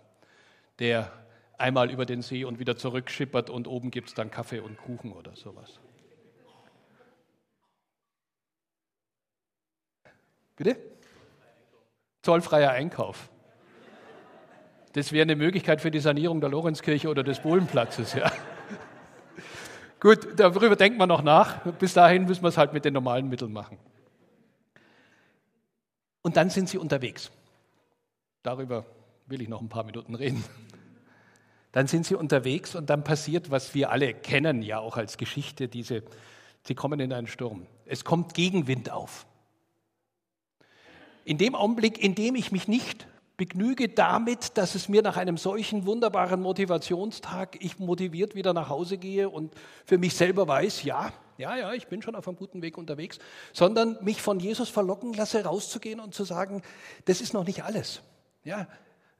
der 0.78 1.10
einmal 1.58 1.90
über 1.90 2.04
den 2.04 2.22
See 2.22 2.44
und 2.44 2.58
wieder 2.58 2.76
zurückschippert 2.76 3.48
und 3.48 3.66
oben 3.66 3.90
gibt 3.90 4.08
es 4.08 4.14
dann 4.14 4.30
Kaffee 4.30 4.60
und 4.60 4.76
Kuchen 4.76 5.12
oder 5.12 5.34
sowas. 5.36 5.80
Bitte? 10.56 10.76
Zollfreier 12.22 12.72
Einkauf. 12.72 13.30
Das 14.92 15.12
wäre 15.12 15.22
eine 15.22 15.36
Möglichkeit 15.36 15.80
für 15.80 15.90
die 15.90 16.00
Sanierung 16.00 16.40
der 16.40 16.50
Lorenzkirche 16.50 17.08
oder 17.08 17.22
des 17.22 17.40
Bohlenplatzes. 17.40 18.14
Ja. 18.14 18.32
Gut, 20.00 20.38
darüber 20.38 20.76
denkt 20.76 20.98
man 20.98 21.08
noch 21.08 21.22
nach. 21.22 21.64
Bis 21.78 21.94
dahin 21.94 22.26
müssen 22.26 22.42
wir 22.42 22.48
es 22.48 22.58
halt 22.58 22.72
mit 22.72 22.84
den 22.84 22.92
normalen 22.92 23.28
Mitteln 23.28 23.52
machen. 23.52 23.78
Und 26.22 26.36
dann 26.36 26.50
sind 26.50 26.68
sie 26.68 26.78
unterwegs. 26.78 27.30
Darüber 28.42 28.84
will 29.26 29.40
ich 29.40 29.48
noch 29.48 29.60
ein 29.60 29.68
paar 29.68 29.84
Minuten 29.84 30.14
reden. 30.14 30.44
Dann 31.72 31.86
sind 31.86 32.06
sie 32.06 32.14
unterwegs 32.14 32.74
und 32.74 32.88
dann 32.88 33.04
passiert, 33.04 33.50
was 33.50 33.74
wir 33.74 33.90
alle 33.90 34.14
kennen, 34.14 34.62
ja 34.62 34.78
auch 34.78 34.96
als 34.96 35.18
Geschichte, 35.18 35.68
diese, 35.68 36.02
sie 36.62 36.74
kommen 36.74 37.00
in 37.00 37.12
einen 37.12 37.26
Sturm. 37.26 37.66
Es 37.84 38.04
kommt 38.04 38.34
Gegenwind 38.34 38.90
auf. 38.90 39.26
In 41.24 41.38
dem 41.38 41.54
Augenblick, 41.54 41.98
in 42.02 42.14
dem 42.14 42.34
ich 42.34 42.50
mich 42.50 42.66
nicht 42.66 43.06
begnüge 43.36 43.88
damit, 43.88 44.56
dass 44.56 44.74
es 44.74 44.88
mir 44.88 45.02
nach 45.02 45.16
einem 45.16 45.36
solchen 45.36 45.86
wunderbaren 45.86 46.40
Motivationstag 46.40 47.62
ich 47.62 47.78
motiviert 47.78 48.34
wieder 48.34 48.52
nach 48.52 48.68
Hause 48.68 48.96
gehe 48.98 49.28
und 49.28 49.54
für 49.84 49.98
mich 49.98 50.14
selber 50.14 50.48
weiß, 50.48 50.84
ja, 50.84 51.12
ja, 51.38 51.54
ja, 51.56 51.72
ich 51.74 51.86
bin 51.88 52.00
schon 52.00 52.14
auf 52.14 52.26
einem 52.26 52.36
guten 52.36 52.62
Weg 52.62 52.78
unterwegs, 52.78 53.18
sondern 53.52 53.98
mich 54.02 54.22
von 54.22 54.40
Jesus 54.40 54.70
verlocken 54.70 55.12
lasse, 55.12 55.44
rauszugehen 55.44 56.00
und 56.00 56.14
zu 56.14 56.24
sagen, 56.24 56.62
das 57.04 57.20
ist 57.20 57.34
noch 57.34 57.44
nicht 57.44 57.62
alles. 57.62 58.00
Ja, 58.42 58.66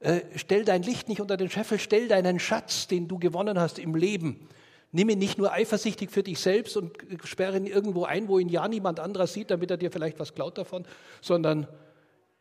äh, 0.01 0.21
stell 0.35 0.65
dein 0.65 0.83
Licht 0.83 1.09
nicht 1.09 1.21
unter 1.21 1.37
den 1.37 1.51
Scheffel, 1.51 1.79
stell 1.79 2.09
deinen 2.09 2.39
Schatz, 2.39 2.87
den 2.87 3.09
du 3.09 3.19
gewonnen 3.19 3.61
hast 3.61 3.79
im 3.79 3.95
Leben. 3.95 4.49
Nimm 4.93 5.11
ihn 5.11 5.19
nicht 5.19 5.37
nur 5.37 5.53
eifersüchtig 5.53 6.11
für 6.11 6.23
dich 6.23 6.39
selbst 6.39 6.77
und 6.77 6.97
sperre 7.25 7.59
ihn 7.59 7.67
irgendwo 7.67 8.05
ein, 8.05 8.29
wo 8.29 8.39
ihn 8.39 8.49
ja 8.49 8.67
niemand 8.67 8.99
anderer 8.99 9.27
sieht, 9.27 9.51
damit 9.51 9.71
er 9.71 9.77
dir 9.77 9.91
vielleicht 9.91 10.19
was 10.19 10.35
klaut 10.35 10.57
davon, 10.57 10.87
sondern 11.21 11.67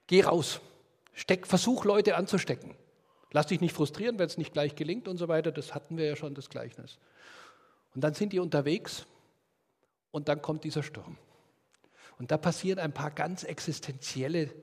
geh 0.07 0.21
raus. 0.21 0.61
Steck, 1.15 1.47
versuch 1.47 1.85
Leute 1.85 2.15
anzustecken. 2.15 2.75
Lass 3.31 3.47
dich 3.47 3.61
nicht 3.61 3.73
frustrieren, 3.73 4.19
wenn 4.19 4.27
es 4.27 4.37
nicht 4.37 4.53
gleich 4.53 4.75
gelingt 4.75 5.07
und 5.07 5.17
so 5.17 5.27
weiter. 5.27 5.51
Das 5.51 5.73
hatten 5.73 5.97
wir 5.97 6.05
ja 6.05 6.15
schon, 6.15 6.35
das 6.35 6.49
Gleichnis. 6.49 6.99
Und 7.95 8.03
dann 8.03 8.13
sind 8.13 8.33
die 8.33 8.39
unterwegs 8.39 9.05
und 10.11 10.27
dann 10.27 10.41
kommt 10.41 10.63
dieser 10.63 10.83
Sturm. 10.83 11.17
Und 12.19 12.31
da 12.31 12.37
passieren 12.37 12.79
ein 12.79 12.93
paar 12.93 13.11
ganz 13.11 13.43
existenzielle 13.43 14.53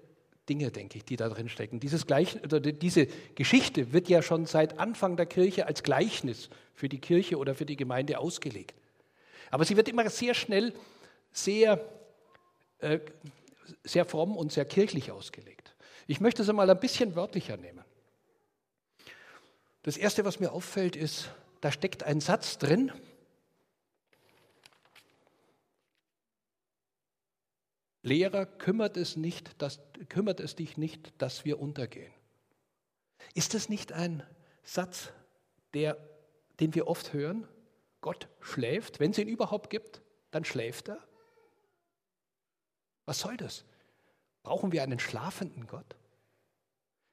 Dinge, 0.48 0.70
denke 0.70 0.98
ich, 0.98 1.04
die 1.04 1.16
da 1.16 1.28
drin 1.28 1.48
stecken. 1.48 1.80
Dieses 1.80 2.06
Gleich, 2.06 2.42
oder 2.42 2.60
diese 2.60 3.06
Geschichte 3.34 3.92
wird 3.92 4.08
ja 4.08 4.22
schon 4.22 4.46
seit 4.46 4.78
Anfang 4.78 5.16
der 5.16 5.26
Kirche 5.26 5.66
als 5.66 5.82
Gleichnis 5.82 6.48
für 6.74 6.88
die 6.88 6.98
Kirche 6.98 7.38
oder 7.38 7.54
für 7.54 7.66
die 7.66 7.76
Gemeinde 7.76 8.18
ausgelegt. 8.18 8.74
Aber 9.50 9.64
sie 9.64 9.76
wird 9.76 9.88
immer 9.88 10.08
sehr 10.08 10.34
schnell 10.34 10.72
sehr, 11.30 11.86
äh, 12.78 12.98
sehr 13.84 14.04
fromm 14.04 14.36
und 14.36 14.50
sehr 14.52 14.64
kirchlich 14.64 15.10
ausgelegt. 15.10 15.61
Ich 16.12 16.20
möchte 16.20 16.42
es 16.42 16.52
mal 16.52 16.68
ein 16.68 16.78
bisschen 16.78 17.16
wörtlicher 17.16 17.56
nehmen. 17.56 17.82
Das 19.80 19.96
Erste, 19.96 20.26
was 20.26 20.40
mir 20.40 20.52
auffällt, 20.52 20.94
ist, 20.94 21.30
da 21.62 21.72
steckt 21.72 22.02
ein 22.02 22.20
Satz 22.20 22.58
drin, 22.58 22.92
Lehrer, 28.02 28.44
kümmert 28.44 28.98
es, 28.98 29.16
nicht, 29.16 29.62
dass, 29.62 29.80
kümmert 30.10 30.40
es 30.40 30.54
dich 30.54 30.76
nicht, 30.76 31.14
dass 31.16 31.46
wir 31.46 31.58
untergehen. 31.58 32.12
Ist 33.32 33.54
es 33.54 33.70
nicht 33.70 33.94
ein 33.94 34.22
Satz, 34.64 35.08
der, 35.72 35.96
den 36.60 36.74
wir 36.74 36.88
oft 36.88 37.14
hören? 37.14 37.48
Gott 38.02 38.28
schläft, 38.42 39.00
wenn 39.00 39.12
es 39.12 39.18
ihn 39.18 39.28
überhaupt 39.28 39.70
gibt, 39.70 40.02
dann 40.30 40.44
schläft 40.44 40.90
er. 40.90 40.98
Was 43.06 43.20
soll 43.20 43.38
das? 43.38 43.64
Brauchen 44.42 44.72
wir 44.72 44.82
einen 44.82 44.98
schlafenden 44.98 45.66
Gott? 45.66 45.96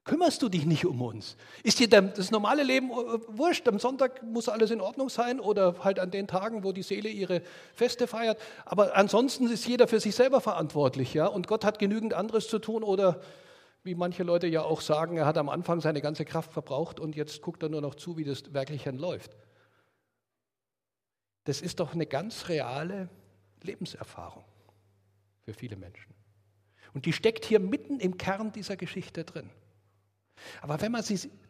Kümmerst 0.10 0.42
du 0.42 0.50
dich 0.50 0.66
nicht 0.66 0.88
um 0.88 1.04
uns? 1.04 1.38
Ist 1.62 1.78
dir 1.78 1.88
das 1.88 2.32
normale 2.32 2.64
Leben 2.64 2.90
äh, 2.90 2.94
wurscht? 3.28 3.68
Am 3.68 3.78
Sonntag 3.78 4.24
muss 4.24 4.50
alles 4.50 4.72
in 4.72 4.82
Ordnung 4.82 5.08
sein 5.08 5.40
oder 5.40 5.84
halt 5.84 6.00
an 6.00 6.10
den 6.10 6.26
Tagen, 6.26 6.64
wo 6.64 6.72
die 6.72 6.82
Seele 6.82 7.10
ihre 7.10 7.44
Feste 7.76 8.08
feiert. 8.08 8.40
Aber 8.66 8.98
ansonsten 8.98 9.48
ist 9.52 9.68
jeder 9.68 9.88
für 9.88 10.00
sich 10.00 10.16
selber 10.16 10.42
verantwortlich, 10.42 11.14
ja? 11.14 11.28
Und 11.28 11.46
Gott 11.46 11.64
hat 11.64 11.78
genügend 11.78 12.16
anderes 12.16 12.48
zu 12.48 12.58
tun 12.58 12.82
oder 12.82 13.22
wie 13.84 13.94
manche 13.94 14.24
Leute 14.24 14.48
ja 14.48 14.64
auch 14.64 14.82
sagen, 14.82 15.16
er 15.16 15.28
hat 15.28 15.38
am 15.38 15.48
Anfang 15.48 15.80
seine 15.80 16.02
ganze 16.02 16.26
Kraft 16.26 16.54
verbraucht 16.54 17.00
und 17.00 17.16
jetzt 17.16 17.44
guckt 17.44 17.62
er 17.62 17.70
nur 17.70 17.82
noch 17.82 17.94
zu, 17.94 18.18
wie 18.18 18.24
das 18.24 18.52
wirklich 18.52 18.86
läuft. 18.86 19.38
Das 21.44 21.62
ist 21.62 21.80
doch 21.80 21.94
eine 21.94 22.08
ganz 22.08 22.50
reale 22.50 23.10
Lebenserfahrung 23.62 24.44
für 25.46 25.54
viele 25.54 25.76
Menschen. 25.76 26.16
Und 26.96 27.06
die 27.06 27.14
steckt 27.14 27.46
hier 27.46 27.60
mitten 27.60 28.00
im 28.00 28.18
Kern 28.18 28.52
dieser 28.52 28.76
Geschichte 28.76 29.24
drin. 29.24 29.52
Aber 30.62 30.80
wenn 30.82 30.92
man 30.92 31.04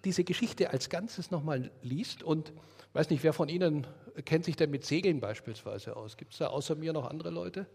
diese 0.04 0.24
Geschichte 0.24 0.70
als 0.70 0.90
Ganzes 0.90 1.32
nochmal 1.32 1.72
liest 1.82 2.24
und 2.24 2.54
weiß 2.94 3.10
nicht, 3.10 3.24
wer 3.24 3.34
von 3.34 3.50
Ihnen 3.50 3.88
kennt 4.26 4.46
sich 4.46 4.56
denn 4.56 4.72
mit 4.72 4.86
Segeln 4.86 5.20
beispielsweise 5.20 5.96
aus? 5.96 6.18
Gibt 6.18 6.34
es 6.34 6.40
da 6.40 6.48
außer 6.48 6.76
mir 6.76 6.94
noch 6.94 7.10
andere 7.10 7.30
Leute? 7.30 7.68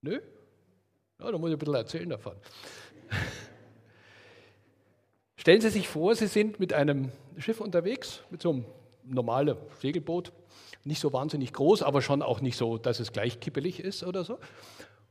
Nö? 0.00 0.20
Ja, 1.20 1.30
da 1.30 1.38
muss 1.38 1.50
ich 1.50 1.56
ein 1.56 1.58
bisschen 1.58 1.74
erzählen 1.74 2.08
davon. 2.08 2.36
Stellen 5.36 5.60
Sie 5.60 5.70
sich 5.70 5.88
vor, 5.88 6.14
Sie 6.14 6.26
sind 6.26 6.60
mit 6.60 6.72
einem 6.72 7.12
Schiff 7.38 7.60
unterwegs, 7.60 8.20
mit 8.30 8.42
so 8.42 8.50
einem 8.50 8.64
normalen 9.04 9.56
Segelboot, 9.80 10.32
nicht 10.84 11.00
so 11.00 11.12
wahnsinnig 11.12 11.52
groß, 11.52 11.82
aber 11.82 12.02
schon 12.02 12.22
auch 12.22 12.40
nicht 12.40 12.56
so, 12.56 12.78
dass 12.78 13.00
es 13.00 13.12
gleich 13.12 13.40
kippelig 13.40 13.80
ist 13.80 14.02
oder 14.04 14.24
so. 14.24 14.38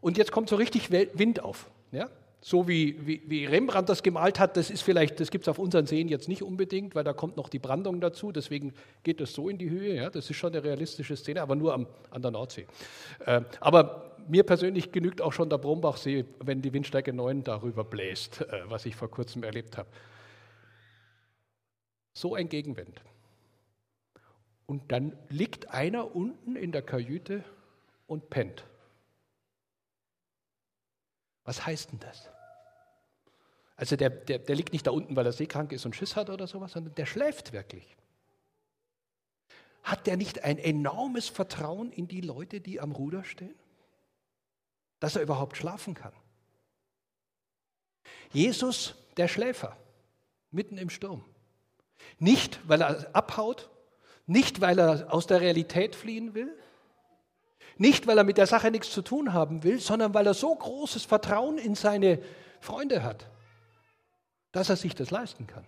Und 0.02 0.18
jetzt 0.18 0.32
kommt 0.32 0.50
so 0.50 0.56
richtig 0.56 0.92
Wind 0.92 1.42
auf. 1.42 1.70
Ja? 1.92 2.10
So 2.44 2.68
wie, 2.68 3.06
wie, 3.06 3.22
wie, 3.28 3.46
Rembrandt 3.46 3.88
das 3.88 4.02
gemalt 4.02 4.40
hat, 4.40 4.58
das 4.58 4.72
ist 4.72 4.82
vielleicht, 4.82 5.20
das 5.20 5.30
gibt 5.30 5.44
es 5.44 5.48
auf 5.48 5.60
unseren 5.60 5.86
Seen 5.86 6.08
jetzt 6.08 6.28
nicht 6.28 6.42
unbedingt, 6.42 6.96
weil 6.96 7.04
da 7.04 7.14
kommt 7.14 7.38
noch 7.38 7.50
die 7.50 7.60
Brandung 7.60 8.02
dazu, 8.02 8.32
deswegen 8.32 8.74
geht 9.04 9.22
das 9.22 9.34
so 9.34 9.48
in 9.48 9.60
die 9.60 9.70
Höhe, 9.70 9.94
ja, 9.94 10.10
das 10.10 10.28
ist 10.30 10.38
schon 10.38 10.52
eine 10.52 10.64
realistische 10.64 11.16
Szene, 11.16 11.42
aber 11.44 11.56
nur 11.56 11.74
am, 11.74 11.86
an 12.10 12.24
der 12.24 12.32
Nordsee. 12.32 12.66
Äh, 13.26 13.42
aber 13.60 14.18
mir 14.28 14.44
persönlich 14.44 14.92
genügt 14.92 15.22
auch 15.22 15.34
schon 15.34 15.50
der 15.50 15.60
Brombachsee, 15.60 16.26
wenn 16.40 16.64
die 16.64 16.74
Windstärke 16.74 17.14
9 17.14 17.44
darüber 17.44 17.84
bläst, 17.84 18.42
äh, 18.42 18.62
was 18.66 18.88
ich 18.88 18.96
vor 18.96 19.12
kurzem 19.12 19.44
erlebt 19.44 19.78
habe. 19.78 19.90
So 22.14 22.34
ein 22.34 22.50
Gegenwind. 22.50 23.02
Und 24.66 24.92
dann 24.92 25.16
liegt 25.30 25.70
einer 25.70 26.16
unten 26.16 26.56
in 26.56 26.72
der 26.72 26.82
Kajüte 26.82 27.44
und 28.08 28.30
pennt. 28.32 28.64
Was 31.44 31.66
heißt 31.66 31.92
denn 31.92 32.00
das? 32.00 32.30
Also 33.76 33.96
der, 33.96 34.10
der, 34.10 34.40
der 34.40 34.56
liegt 34.56 34.74
nicht 34.74 34.86
da 34.86 34.92
unten, 34.92 35.16
weil 35.16 35.26
er 35.26 35.32
seekrank 35.32 35.72
ist 35.72 35.86
und 35.86 35.96
Schiss 35.96 36.16
hat 36.16 36.30
oder 36.30 36.46
sowas, 36.46 36.74
sondern 36.74 36.94
der 36.96 37.06
schläft 37.08 37.52
wirklich. 37.52 37.98
Hat 39.84 40.06
der 40.06 40.18
nicht 40.18 40.44
ein 40.44 40.60
enormes 40.60 41.28
Vertrauen 41.28 41.92
in 41.92 42.08
die 42.08 42.22
Leute, 42.22 42.62
die 42.62 42.80
am 42.80 42.92
Ruder 42.92 43.24
stehen? 43.24 43.56
Dass 45.00 45.16
er 45.16 45.24
überhaupt 45.24 45.58
schlafen 45.58 45.96
kann. 45.96 46.14
Jesus, 48.32 48.96
der 49.18 49.28
Schläfer, 49.28 49.76
mitten 50.52 50.78
im 50.78 50.90
Sturm. 50.90 51.26
Nicht, 52.20 52.60
weil 52.68 52.82
er 52.82 53.16
abhaut, 53.16 53.70
nicht, 54.28 54.62
weil 54.62 54.80
er 54.80 55.12
aus 55.12 55.28
der 55.28 55.42
Realität 55.42 55.96
fliehen 55.96 56.34
will, 56.34 56.56
nicht, 57.82 58.06
weil 58.08 58.18
er 58.18 58.24
mit 58.24 58.38
der 58.38 58.48
Sache 58.48 58.70
nichts 58.70 58.92
zu 58.92 59.02
tun 59.02 59.34
haben 59.34 59.64
will, 59.64 59.80
sondern 59.80 60.14
weil 60.14 60.28
er 60.28 60.36
so 60.36 60.54
großes 60.54 61.04
Vertrauen 61.04 61.58
in 61.58 61.76
seine 61.76 62.20
Freunde 62.60 63.04
hat, 63.04 63.28
dass 64.52 64.70
er 64.70 64.76
sich 64.76 64.94
das 64.94 65.10
leisten 65.10 65.48
kann. 65.48 65.66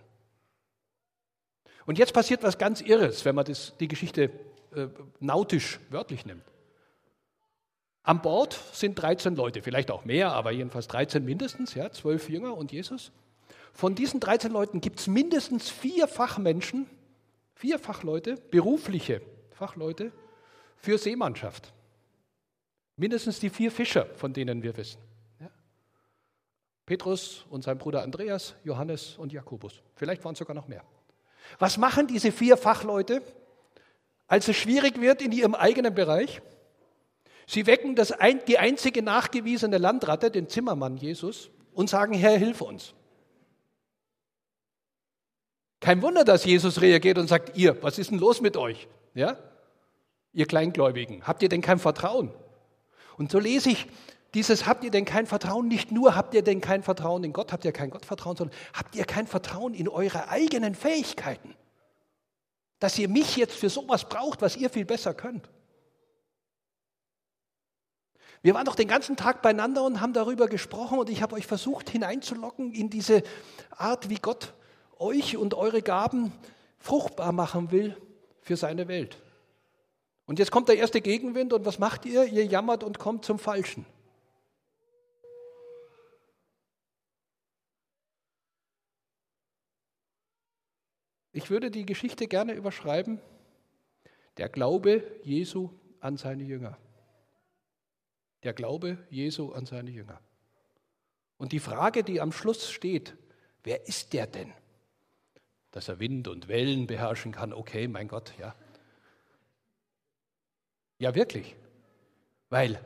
Und 1.86 1.98
jetzt 1.98 2.14
passiert 2.14 2.42
was 2.42 2.56
ganz 2.56 2.80
Irres, 2.80 3.24
wenn 3.24 3.34
man 3.34 3.44
das, 3.44 3.74
die 3.78 3.88
Geschichte 3.88 4.30
äh, 4.74 4.86
nautisch 5.18 5.80
wörtlich 5.90 6.24
nimmt. 6.24 6.44
An 8.04 8.22
Bord 8.22 8.58
sind 8.72 8.94
13 8.94 9.34
Leute, 9.34 9.60
vielleicht 9.62 9.90
auch 9.90 10.04
mehr, 10.04 10.32
aber 10.32 10.52
jedenfalls 10.52 10.86
13 10.88 11.24
mindestens, 11.24 11.74
ja, 11.74 11.90
12 11.90 12.28
Jünger 12.28 12.56
und 12.56 12.70
Jesus. 12.70 13.10
Von 13.72 13.96
diesen 13.96 14.20
13 14.20 14.52
Leuten 14.52 14.80
gibt 14.80 15.00
es 15.00 15.08
mindestens 15.08 15.68
vier 15.68 16.06
Fachmenschen, 16.06 16.86
vier 17.54 17.78
Fachleute, 17.80 18.36
berufliche 18.50 19.20
Fachleute 19.50 20.12
für 20.76 20.96
Seemannschaft. 20.96 21.72
Mindestens 22.96 23.40
die 23.40 23.50
vier 23.50 23.70
Fischer, 23.70 24.06
von 24.16 24.32
denen 24.32 24.62
wir 24.62 24.76
wissen. 24.76 25.00
Ja? 25.40 25.50
Petrus 26.86 27.44
und 27.50 27.64
sein 27.64 27.78
Bruder 27.78 28.02
Andreas, 28.02 28.54
Johannes 28.64 29.16
und 29.18 29.32
Jakobus. 29.32 29.82
Vielleicht 29.96 30.24
waren 30.24 30.34
es 30.34 30.38
sogar 30.38 30.54
noch 30.54 30.68
mehr. 30.68 30.84
Was 31.58 31.76
machen 31.76 32.06
diese 32.06 32.32
vier 32.32 32.56
Fachleute, 32.56 33.22
als 34.26 34.48
es 34.48 34.56
schwierig 34.56 35.00
wird 35.00 35.22
in 35.22 35.32
ihrem 35.32 35.54
eigenen 35.54 35.94
Bereich? 35.94 36.40
Sie 37.46 37.66
wecken 37.66 37.94
das 37.94 38.14
die 38.48 38.58
einzige 38.58 39.02
nachgewiesene 39.02 39.78
Landratte, 39.78 40.30
den 40.30 40.48
Zimmermann 40.48 40.96
Jesus, 40.96 41.50
und 41.74 41.90
sagen, 41.90 42.14
Herr, 42.14 42.38
hilf 42.38 42.60
uns. 42.60 42.94
Kein 45.80 46.00
Wunder, 46.00 46.24
dass 46.24 46.44
Jesus 46.44 46.80
reagiert 46.80 47.18
und 47.18 47.28
sagt, 47.28 47.58
ihr, 47.58 47.82
was 47.82 47.98
ist 47.98 48.10
denn 48.10 48.18
los 48.18 48.40
mit 48.40 48.56
euch? 48.56 48.88
Ja? 49.12 49.36
Ihr 50.32 50.46
Kleingläubigen, 50.46 51.26
habt 51.26 51.42
ihr 51.42 51.50
denn 51.50 51.60
kein 51.60 51.78
Vertrauen? 51.78 52.32
Und 53.16 53.30
so 53.30 53.38
lese 53.38 53.70
ich 53.70 53.86
dieses, 54.34 54.66
habt 54.66 54.82
ihr 54.82 54.90
denn 54.90 55.04
kein 55.04 55.26
Vertrauen? 55.26 55.68
Nicht 55.68 55.92
nur 55.92 56.16
habt 56.16 56.34
ihr 56.34 56.42
denn 56.42 56.60
kein 56.60 56.82
Vertrauen 56.82 57.22
in 57.22 57.32
Gott, 57.32 57.52
habt 57.52 57.64
ihr 57.64 57.72
kein 57.72 57.90
Gottvertrauen, 57.90 58.36
sondern 58.36 58.58
habt 58.72 58.96
ihr 58.96 59.04
kein 59.04 59.26
Vertrauen 59.26 59.74
in 59.74 59.88
eure 59.88 60.28
eigenen 60.28 60.74
Fähigkeiten? 60.74 61.54
Dass 62.80 62.98
ihr 62.98 63.08
mich 63.08 63.36
jetzt 63.36 63.54
für 63.54 63.70
sowas 63.70 64.08
braucht, 64.08 64.42
was 64.42 64.56
ihr 64.56 64.70
viel 64.70 64.84
besser 64.84 65.14
könnt. 65.14 65.48
Wir 68.42 68.54
waren 68.54 68.66
doch 68.66 68.74
den 68.74 68.88
ganzen 68.88 69.16
Tag 69.16 69.40
beieinander 69.40 69.84
und 69.84 70.02
haben 70.02 70.12
darüber 70.12 70.48
gesprochen 70.48 70.98
und 70.98 71.08
ich 71.08 71.22
habe 71.22 71.34
euch 71.34 71.46
versucht 71.46 71.88
hineinzulocken 71.88 72.74
in 72.74 72.90
diese 72.90 73.22
Art, 73.70 74.10
wie 74.10 74.16
Gott 74.16 74.52
euch 74.98 75.38
und 75.38 75.54
eure 75.54 75.80
Gaben 75.80 76.30
fruchtbar 76.78 77.32
machen 77.32 77.70
will 77.70 77.96
für 78.42 78.56
seine 78.56 78.86
Welt. 78.86 79.16
Und 80.26 80.38
jetzt 80.38 80.50
kommt 80.50 80.68
der 80.68 80.76
erste 80.76 81.00
Gegenwind 81.00 81.52
und 81.52 81.64
was 81.66 81.78
macht 81.78 82.06
ihr? 82.06 82.24
Ihr 82.24 82.46
jammert 82.46 82.82
und 82.82 82.98
kommt 82.98 83.24
zum 83.24 83.38
Falschen. 83.38 83.84
Ich 91.32 91.50
würde 91.50 91.70
die 91.70 91.84
Geschichte 91.84 92.28
gerne 92.28 92.54
überschreiben. 92.54 93.20
Der 94.36 94.48
Glaube 94.48 95.02
Jesu 95.22 95.70
an 96.00 96.16
seine 96.16 96.44
Jünger. 96.44 96.78
Der 98.44 98.52
Glaube 98.52 98.98
Jesu 99.10 99.52
an 99.52 99.66
seine 99.66 99.90
Jünger. 99.90 100.20
Und 101.36 101.52
die 101.52 101.58
Frage, 101.58 102.04
die 102.04 102.20
am 102.20 102.30
Schluss 102.30 102.70
steht, 102.70 103.16
wer 103.64 103.88
ist 103.88 104.12
der 104.12 104.26
denn? 104.28 104.52
Dass 105.72 105.88
er 105.88 105.98
Wind 105.98 106.28
und 106.28 106.46
Wellen 106.46 106.86
beherrschen 106.86 107.32
kann, 107.32 107.52
okay, 107.52 107.88
mein 107.88 108.06
Gott, 108.06 108.32
ja. 108.38 108.54
Ja, 110.98 111.14
wirklich. 111.14 111.56
Weil 112.50 112.80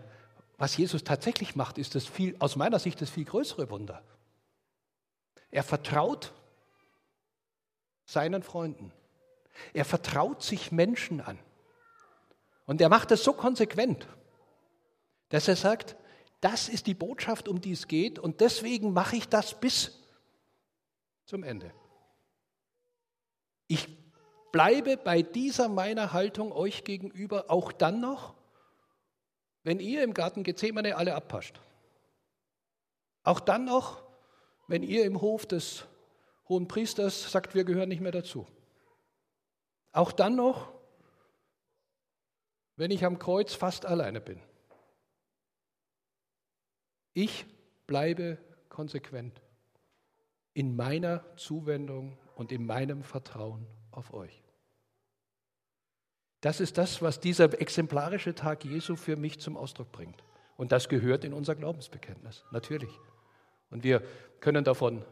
was 0.56 0.76
Jesus 0.76 1.04
tatsächlich 1.04 1.54
macht, 1.54 1.78
ist 1.78 1.94
das 1.94 2.06
viel, 2.06 2.36
aus 2.40 2.56
meiner 2.56 2.78
Sicht 2.78 3.00
das 3.00 3.10
viel 3.10 3.24
größere 3.24 3.70
Wunder. 3.70 4.02
Er 5.50 5.62
vertraut 5.62 6.32
seinen 8.04 8.42
Freunden. 8.42 8.92
Er 9.72 9.84
vertraut 9.84 10.42
sich 10.42 10.72
Menschen 10.72 11.20
an. 11.20 11.38
Und 12.66 12.80
er 12.80 12.88
macht 12.88 13.10
das 13.10 13.22
so 13.24 13.32
konsequent, 13.32 14.06
dass 15.30 15.48
er 15.48 15.56
sagt, 15.56 15.96
das 16.40 16.68
ist 16.68 16.86
die 16.86 16.94
Botschaft, 16.94 17.48
um 17.48 17.60
die 17.60 17.72
es 17.72 17.88
geht 17.88 18.18
und 18.18 18.40
deswegen 18.40 18.92
mache 18.92 19.16
ich 19.16 19.28
das 19.28 19.58
bis 19.58 19.98
zum 21.24 21.42
Ende. 21.42 21.72
Ich 23.66 23.97
bleibe 24.52 24.96
bei 24.96 25.22
dieser 25.22 25.68
meiner 25.68 26.12
Haltung 26.12 26.52
euch 26.52 26.84
gegenüber 26.84 27.46
auch 27.48 27.72
dann 27.72 28.00
noch, 28.00 28.34
wenn 29.62 29.80
ihr 29.80 30.02
im 30.02 30.14
Garten 30.14 30.42
Gethsemane 30.42 30.96
alle 30.96 31.14
abpascht. 31.14 31.60
Auch 33.22 33.40
dann 33.40 33.64
noch, 33.64 34.02
wenn 34.66 34.82
ihr 34.82 35.04
im 35.04 35.20
Hof 35.20 35.46
des 35.46 35.84
hohen 36.48 36.68
Priesters 36.68 37.30
sagt, 37.30 37.54
wir 37.54 37.64
gehören 37.64 37.88
nicht 37.88 38.00
mehr 38.00 38.12
dazu. 38.12 38.46
Auch 39.92 40.12
dann 40.12 40.36
noch, 40.36 40.72
wenn 42.76 42.90
ich 42.90 43.04
am 43.04 43.18
Kreuz 43.18 43.54
fast 43.54 43.84
alleine 43.84 44.20
bin. 44.20 44.40
Ich 47.12 47.46
bleibe 47.86 48.38
konsequent 48.68 49.42
in 50.54 50.76
meiner 50.76 51.24
Zuwendung 51.36 52.16
und 52.36 52.52
in 52.52 52.64
meinem 52.64 53.02
Vertrauen 53.02 53.66
auf 53.98 54.14
euch. 54.14 54.42
Das 56.40 56.60
ist 56.60 56.78
das, 56.78 57.02
was 57.02 57.18
dieser 57.18 57.60
exemplarische 57.60 58.34
Tag 58.34 58.64
Jesu 58.64 58.94
für 58.94 59.16
mich 59.16 59.40
zum 59.40 59.56
Ausdruck 59.56 59.90
bringt. 59.90 60.22
Und 60.56 60.72
das 60.72 60.88
gehört 60.88 61.24
in 61.24 61.32
unser 61.32 61.56
Glaubensbekenntnis, 61.56 62.44
natürlich. 62.52 62.92
Und 63.70 63.82
wir 63.82 64.00
können 64.40 64.64
davon 64.64 65.04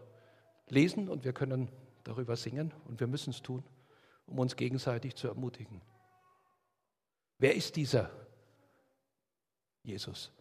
lesen 0.68 1.08
und 1.08 1.24
wir 1.24 1.32
können 1.32 1.68
darüber 2.04 2.36
singen 2.36 2.72
und 2.86 3.00
wir 3.00 3.08
müssen 3.08 3.30
es 3.30 3.42
tun, 3.42 3.64
um 4.26 4.38
uns 4.38 4.56
gegenseitig 4.56 5.16
zu 5.16 5.28
ermutigen. 5.28 5.82
Wer 7.38 7.54
ist 7.54 7.76
dieser 7.76 8.10
Jesus? 9.82 10.32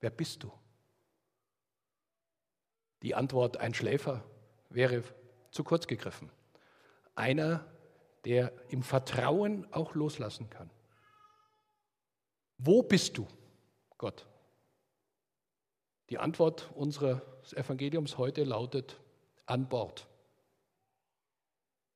Wer 0.00 0.10
bist 0.10 0.42
du? 0.42 0.52
Die 3.02 3.14
Antwort, 3.14 3.56
ein 3.56 3.74
Schläfer, 3.74 4.24
wäre 4.68 5.02
zu 5.50 5.64
kurz 5.64 5.86
gegriffen. 5.86 6.30
Einer, 7.14 7.66
der 8.24 8.52
im 8.68 8.82
Vertrauen 8.82 9.66
auch 9.72 9.94
loslassen 9.94 10.50
kann. 10.50 10.70
Wo 12.58 12.82
bist 12.82 13.16
du, 13.16 13.26
Gott? 13.96 14.26
Die 16.10 16.18
Antwort 16.18 16.70
unseres 16.74 17.20
Evangeliums 17.54 18.18
heute 18.18 18.44
lautet 18.44 19.00
an 19.46 19.68
Bord. 19.68 20.06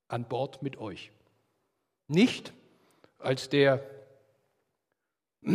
An 0.08 0.26
Bord 0.28 0.62
mit 0.62 0.78
euch. 0.78 1.10
Nicht 2.06 2.52
als 3.18 3.48
der, 3.48 3.84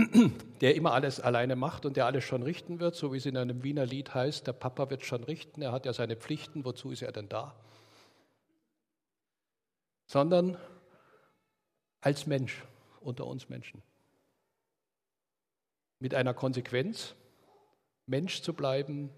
der 0.62 0.76
immer 0.76 0.94
alles 0.94 1.20
alleine 1.20 1.56
macht 1.56 1.86
und 1.86 1.96
der 1.96 2.06
alles 2.06 2.24
schon 2.24 2.44
richten 2.44 2.80
wird, 2.80 2.96
so 2.96 3.14
wie 3.14 3.18
es 3.18 3.26
in 3.26 3.38
einem 3.38 3.64
Wiener 3.64 3.86
Lied 3.86 4.14
heißt, 4.14 4.46
der 4.46 4.54
Papa 4.54 4.90
wird 4.90 5.06
schon 5.06 5.24
richten, 5.24 5.62
er 5.62 5.72
hat 5.72 5.86
ja 5.86 5.94
seine 5.94 6.16
Pflichten, 6.16 6.66
wozu 6.66 6.92
ist 6.92 7.02
er 7.02 7.12
denn 7.12 7.30
da? 7.30 7.56
Sondern 10.10 10.58
als 12.02 12.26
Mensch 12.26 12.64
unter 13.00 13.28
uns 13.28 13.48
Menschen. 13.48 13.84
Mit 16.00 16.16
einer 16.16 16.34
Konsequenz, 16.34 17.14
Mensch 18.08 18.42
zu 18.42 18.54
bleiben, 18.54 19.12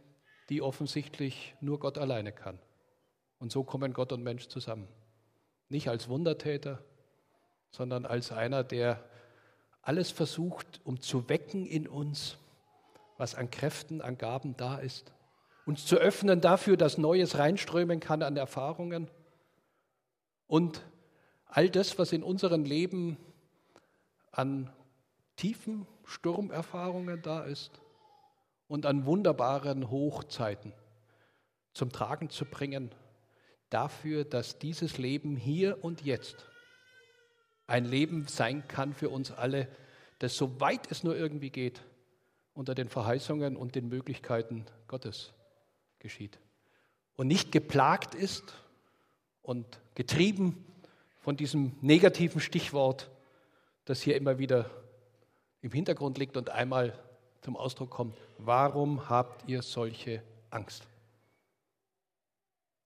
die 0.49 0.62
offensichtlich 0.62 1.56
nur 1.62 1.80
Gott 1.80 1.97
alleine 1.97 2.34
kann. 2.34 2.60
Und 3.39 3.54
so 3.54 3.63
kommen 3.63 3.93
Gott 3.93 4.12
und 4.12 4.21
Mensch 4.21 4.49
zusammen. 4.49 4.89
Nicht 5.69 5.88
als 5.88 6.10
Wundertäter, 6.10 6.84
sondern 7.69 8.06
als 8.06 8.34
einer, 8.34 8.65
der 8.65 9.01
alles 9.82 10.12
versucht, 10.12 10.82
um 10.84 10.99
zu 10.99 11.30
wecken 11.30 11.65
in 11.65 11.88
uns, 11.88 12.38
was 13.17 13.34
an 13.34 13.49
Kräften, 13.49 14.01
an 14.01 14.17
Gaben 14.17 14.58
da 14.58 14.77
ist. 14.77 15.13
Uns 15.65 15.86
zu 15.86 15.95
öffnen 15.95 16.41
dafür, 16.41 16.75
dass 16.75 16.97
Neues 16.97 17.38
reinströmen 17.38 18.01
kann 18.01 18.23
an 18.23 18.36
Erfahrungen. 18.36 19.10
Und 20.51 20.83
all 21.45 21.69
das, 21.69 21.97
was 21.97 22.11
in 22.11 22.23
unserem 22.23 22.65
Leben 22.65 23.15
an 24.33 24.69
tiefen 25.37 25.87
Sturmerfahrungen 26.03 27.21
da 27.21 27.45
ist 27.45 27.79
und 28.67 28.85
an 28.85 29.05
wunderbaren 29.05 29.89
Hochzeiten 29.89 30.73
zum 31.71 31.93
Tragen 31.93 32.29
zu 32.29 32.43
bringen, 32.43 32.93
dafür, 33.69 34.25
dass 34.25 34.59
dieses 34.59 34.97
Leben 34.97 35.37
hier 35.37 35.85
und 35.85 36.01
jetzt 36.01 36.49
ein 37.65 37.85
Leben 37.85 38.27
sein 38.27 38.67
kann 38.67 38.93
für 38.93 39.07
uns 39.07 39.31
alle, 39.31 39.69
das 40.19 40.35
so 40.35 40.59
weit 40.59 40.91
es 40.91 41.05
nur 41.05 41.15
irgendwie 41.15 41.51
geht, 41.51 41.81
unter 42.53 42.75
den 42.75 42.89
Verheißungen 42.89 43.55
und 43.55 43.75
den 43.75 43.87
Möglichkeiten 43.87 44.65
Gottes 44.89 45.31
geschieht. 45.99 46.41
Und 47.15 47.27
nicht 47.27 47.53
geplagt 47.53 48.15
ist 48.15 48.53
und 49.41 49.65
getrieben 49.95 50.65
von 51.19 51.38
diesem 51.38 51.75
negativen 51.82 52.41
Stichwort, 52.41 53.10
das 53.86 54.01
hier 54.01 54.15
immer 54.15 54.38
wieder 54.38 54.69
im 55.62 55.71
Hintergrund 55.71 56.17
liegt 56.17 56.38
und 56.38 56.49
einmal 56.49 56.97
zum 57.41 57.56
Ausdruck 57.58 57.89
kommt. 57.89 58.17
Warum 58.38 59.10
habt 59.10 59.47
ihr 59.47 59.62
solche 59.62 60.23
Angst? 60.49 60.88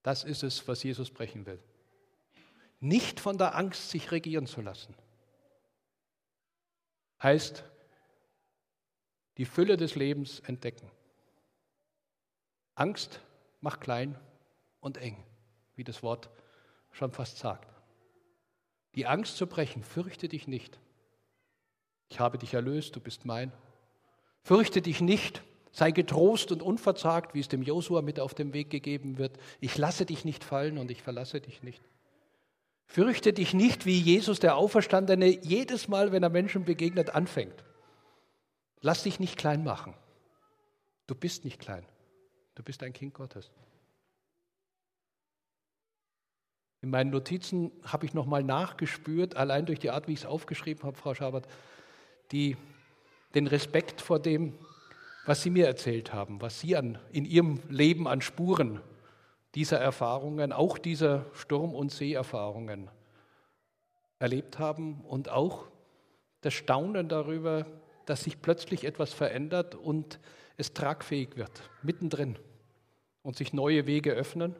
Das 0.03 0.23
ist 0.23 0.43
es, 0.43 0.67
was 0.67 0.83
Jesus 0.83 1.09
brechen 1.09 1.45
will. 1.45 1.59
Nicht 2.79 3.19
von 3.19 3.37
der 3.37 3.55
Angst 3.55 3.89
sich 3.89 4.11
regieren 4.11 4.47
zu 4.47 4.61
lassen. 4.61 4.93
Heißt, 7.23 7.63
die 9.37 9.45
Fülle 9.45 9.77
des 9.77 9.95
Lebens 9.95 10.41
entdecken. 10.41 10.89
Angst 12.75 13.19
macht 13.61 13.81
klein 13.81 14.17
und 14.79 14.97
eng, 14.97 15.23
wie 15.75 15.83
das 15.83 16.03
Wort 16.03 16.29
schon 16.95 17.11
fast 17.11 17.37
sagt. 17.37 17.73
Die 18.95 19.05
Angst 19.05 19.35
zu 19.37 19.47
brechen, 19.47 19.83
fürchte 19.83 20.29
dich 20.29 20.47
nicht. 20.47 20.79
Ich 22.07 22.19
habe 22.19 22.37
dich 22.37 22.53
erlöst, 22.53 22.95
du 22.95 23.01
bist 23.01 23.25
mein. 23.25 23.51
Fürchte 24.41 24.81
dich 24.81 25.01
nicht, 25.01 25.43
sei 25.71 25.91
getrost 25.91 26.51
und 26.51 26.61
unverzagt, 26.61 27.33
wie 27.33 27.41
es 27.41 27.49
dem 27.49 27.61
Josua 27.61 28.01
mit 28.01 28.19
auf 28.19 28.33
dem 28.33 28.53
Weg 28.53 28.69
gegeben 28.69 29.17
wird. 29.17 29.37
Ich 29.59 29.77
lasse 29.77 30.05
dich 30.05 30.23
nicht 30.23 30.43
fallen 30.43 30.77
und 30.77 30.89
ich 30.89 31.01
verlasse 31.01 31.41
dich 31.41 31.63
nicht. 31.63 31.83
Fürchte 32.85 33.33
dich 33.33 33.53
nicht, 33.53 33.85
wie 33.85 33.99
Jesus 33.99 34.39
der 34.39 34.55
Auferstandene 34.55 35.27
jedes 35.43 35.87
Mal, 35.87 36.11
wenn 36.11 36.23
er 36.23 36.29
Menschen 36.29 36.63
begegnet, 36.63 37.09
anfängt. 37.09 37.65
Lass 38.79 39.03
dich 39.03 39.19
nicht 39.19 39.37
klein 39.37 39.63
machen. 39.63 39.95
Du 41.07 41.15
bist 41.15 41.43
nicht 41.43 41.59
klein. 41.59 41.85
Du 42.53 42.63
bist 42.63 42.83
ein 42.83 42.93
Kind 42.93 43.13
Gottes. 43.13 43.51
In 46.85 46.91
meinen 46.91 47.09
Notizen 47.09 47.71
habe 47.83 48.05
ich 48.05 48.13
nochmal 48.13 48.43
nachgespürt, 48.43 49.35
allein 49.35 49.65
durch 49.65 49.79
die 49.79 49.89
Art, 49.89 50.07
wie 50.07 50.13
ich 50.13 50.19
es 50.19 50.25
aufgeschrieben 50.27 50.83
habe, 50.83 50.95
Frau 50.95 51.15
Schabert, 51.15 51.47
die, 52.31 52.57
den 53.33 53.47
Respekt 53.47 54.01
vor 54.01 54.19
dem, 54.19 54.53
was 55.25 55.41
Sie 55.41 55.49
mir 55.49 55.65
erzählt 55.65 56.13
haben, 56.13 56.43
was 56.43 56.59
Sie 56.59 56.75
an, 56.75 56.99
in 57.11 57.25
Ihrem 57.25 57.59
Leben 57.69 58.07
an 58.07 58.21
Spuren 58.21 58.81
dieser 59.55 59.79
Erfahrungen, 59.79 60.51
auch 60.51 60.77
dieser 60.77 61.25
Sturm- 61.33 61.73
und 61.73 61.91
Seeerfahrungen 61.91 62.91
erlebt 64.19 64.59
haben 64.59 65.01
und 65.05 65.29
auch 65.29 65.65
das 66.41 66.53
Staunen 66.53 67.09
darüber, 67.09 67.65
dass 68.05 68.25
sich 68.25 68.43
plötzlich 68.43 68.83
etwas 68.83 69.11
verändert 69.11 69.73
und 69.73 70.19
es 70.55 70.73
tragfähig 70.73 71.35
wird, 71.35 71.67
mittendrin 71.81 72.37
und 73.23 73.37
sich 73.37 73.53
neue 73.53 73.87
Wege 73.87 74.11
öffnen 74.11 74.55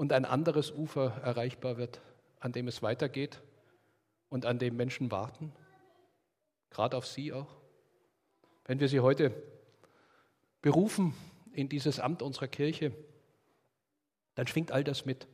und 0.00 0.14
ein 0.14 0.24
anderes 0.24 0.70
Ufer 0.70 1.20
erreichbar 1.22 1.76
wird, 1.76 2.00
an 2.38 2.52
dem 2.52 2.68
es 2.68 2.82
weitergeht 2.82 3.42
und 4.30 4.46
an 4.46 4.58
dem 4.58 4.74
Menschen 4.74 5.10
warten, 5.10 5.52
gerade 6.70 6.96
auf 6.96 7.06
Sie 7.06 7.34
auch. 7.34 7.54
Wenn 8.64 8.80
wir 8.80 8.88
Sie 8.88 9.00
heute 9.00 9.30
berufen 10.62 11.12
in 11.52 11.68
dieses 11.68 12.00
Amt 12.00 12.22
unserer 12.22 12.48
Kirche, 12.48 12.92
dann 14.36 14.46
schwingt 14.46 14.72
all 14.72 14.84
das 14.84 15.04
mit. 15.04 15.28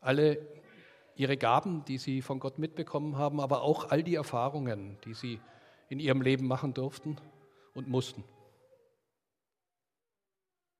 Alle 0.00 0.44
ihre 1.14 1.36
Gaben, 1.36 1.84
die 1.84 1.98
sie 1.98 2.22
von 2.22 2.40
Gott 2.40 2.58
mitbekommen 2.58 3.16
haben, 3.16 3.38
aber 3.38 3.62
auch 3.62 3.92
all 3.92 4.02
die 4.02 4.16
Erfahrungen, 4.16 4.98
die 5.04 5.14
sie 5.14 5.40
in 5.88 6.00
ihrem 6.00 6.20
Leben 6.20 6.48
machen 6.48 6.74
durften 6.74 7.16
und 7.74 7.86
mussten. 7.86 8.24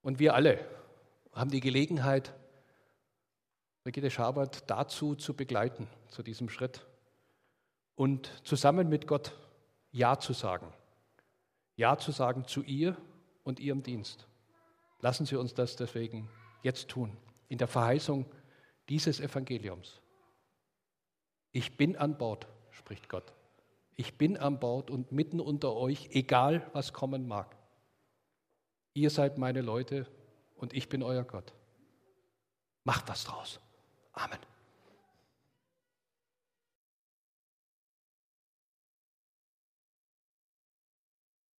Und 0.03 0.19
wir 0.19 0.35
alle 0.35 0.59
haben 1.33 1.53
die 1.53 1.61
Gelegenheit, 1.61 2.35
Brigitte 3.87 4.11
Schabert 4.11 4.69
dazu 4.69 5.15
zu 5.15 5.33
begleiten, 5.33 5.87
zu 6.09 6.25
diesem 6.25 6.49
Schritt 6.49 6.85
und 7.95 8.33
zusammen 8.43 8.89
mit 8.89 9.07
Gott 9.07 9.39
Ja 9.93 10.19
zu 10.19 10.33
sagen. 10.33 10.73
Ja 11.77 11.97
zu 11.97 12.11
sagen 12.11 12.49
zu 12.49 12.65
ihr 12.65 12.97
und 13.45 13.61
ihrem 13.61 13.85
Dienst. 13.85 14.27
Lassen 14.99 15.25
Sie 15.25 15.37
uns 15.37 15.55
das 15.55 15.77
deswegen 15.77 16.29
jetzt 16.65 16.89
tun, 16.89 17.17
in 17.49 17.59
der 17.59 17.69
Verheißung 17.69 18.27
dieses 18.89 19.21
Evangeliums. 19.21 20.01
Ich 21.53 21.77
bin 21.77 21.95
an 21.95 22.19
Bord, 22.19 22.49
spricht 22.73 23.09
Gott. 23.09 23.35
Ich 23.95 24.19
bin 24.19 24.37
an 24.37 24.59
Bord 24.59 24.91
und 24.91 25.13
mitten 25.13 25.39
unter 25.39 25.77
euch, 25.77 26.09
egal 26.11 26.69
was 26.73 26.93
kommen 26.93 27.29
mag. 27.29 27.57
Ihr 28.95 29.11
seid 29.11 29.39
meine 29.39 29.61
Leute 29.61 30.09
und 30.57 30.75
ich 30.75 30.89
bin 30.89 31.05
euer 31.05 31.23
Gott. 31.23 31.55
Macht 32.83 33.09
was 33.09 33.23
draus. 33.23 33.61
Amen. 34.19 34.56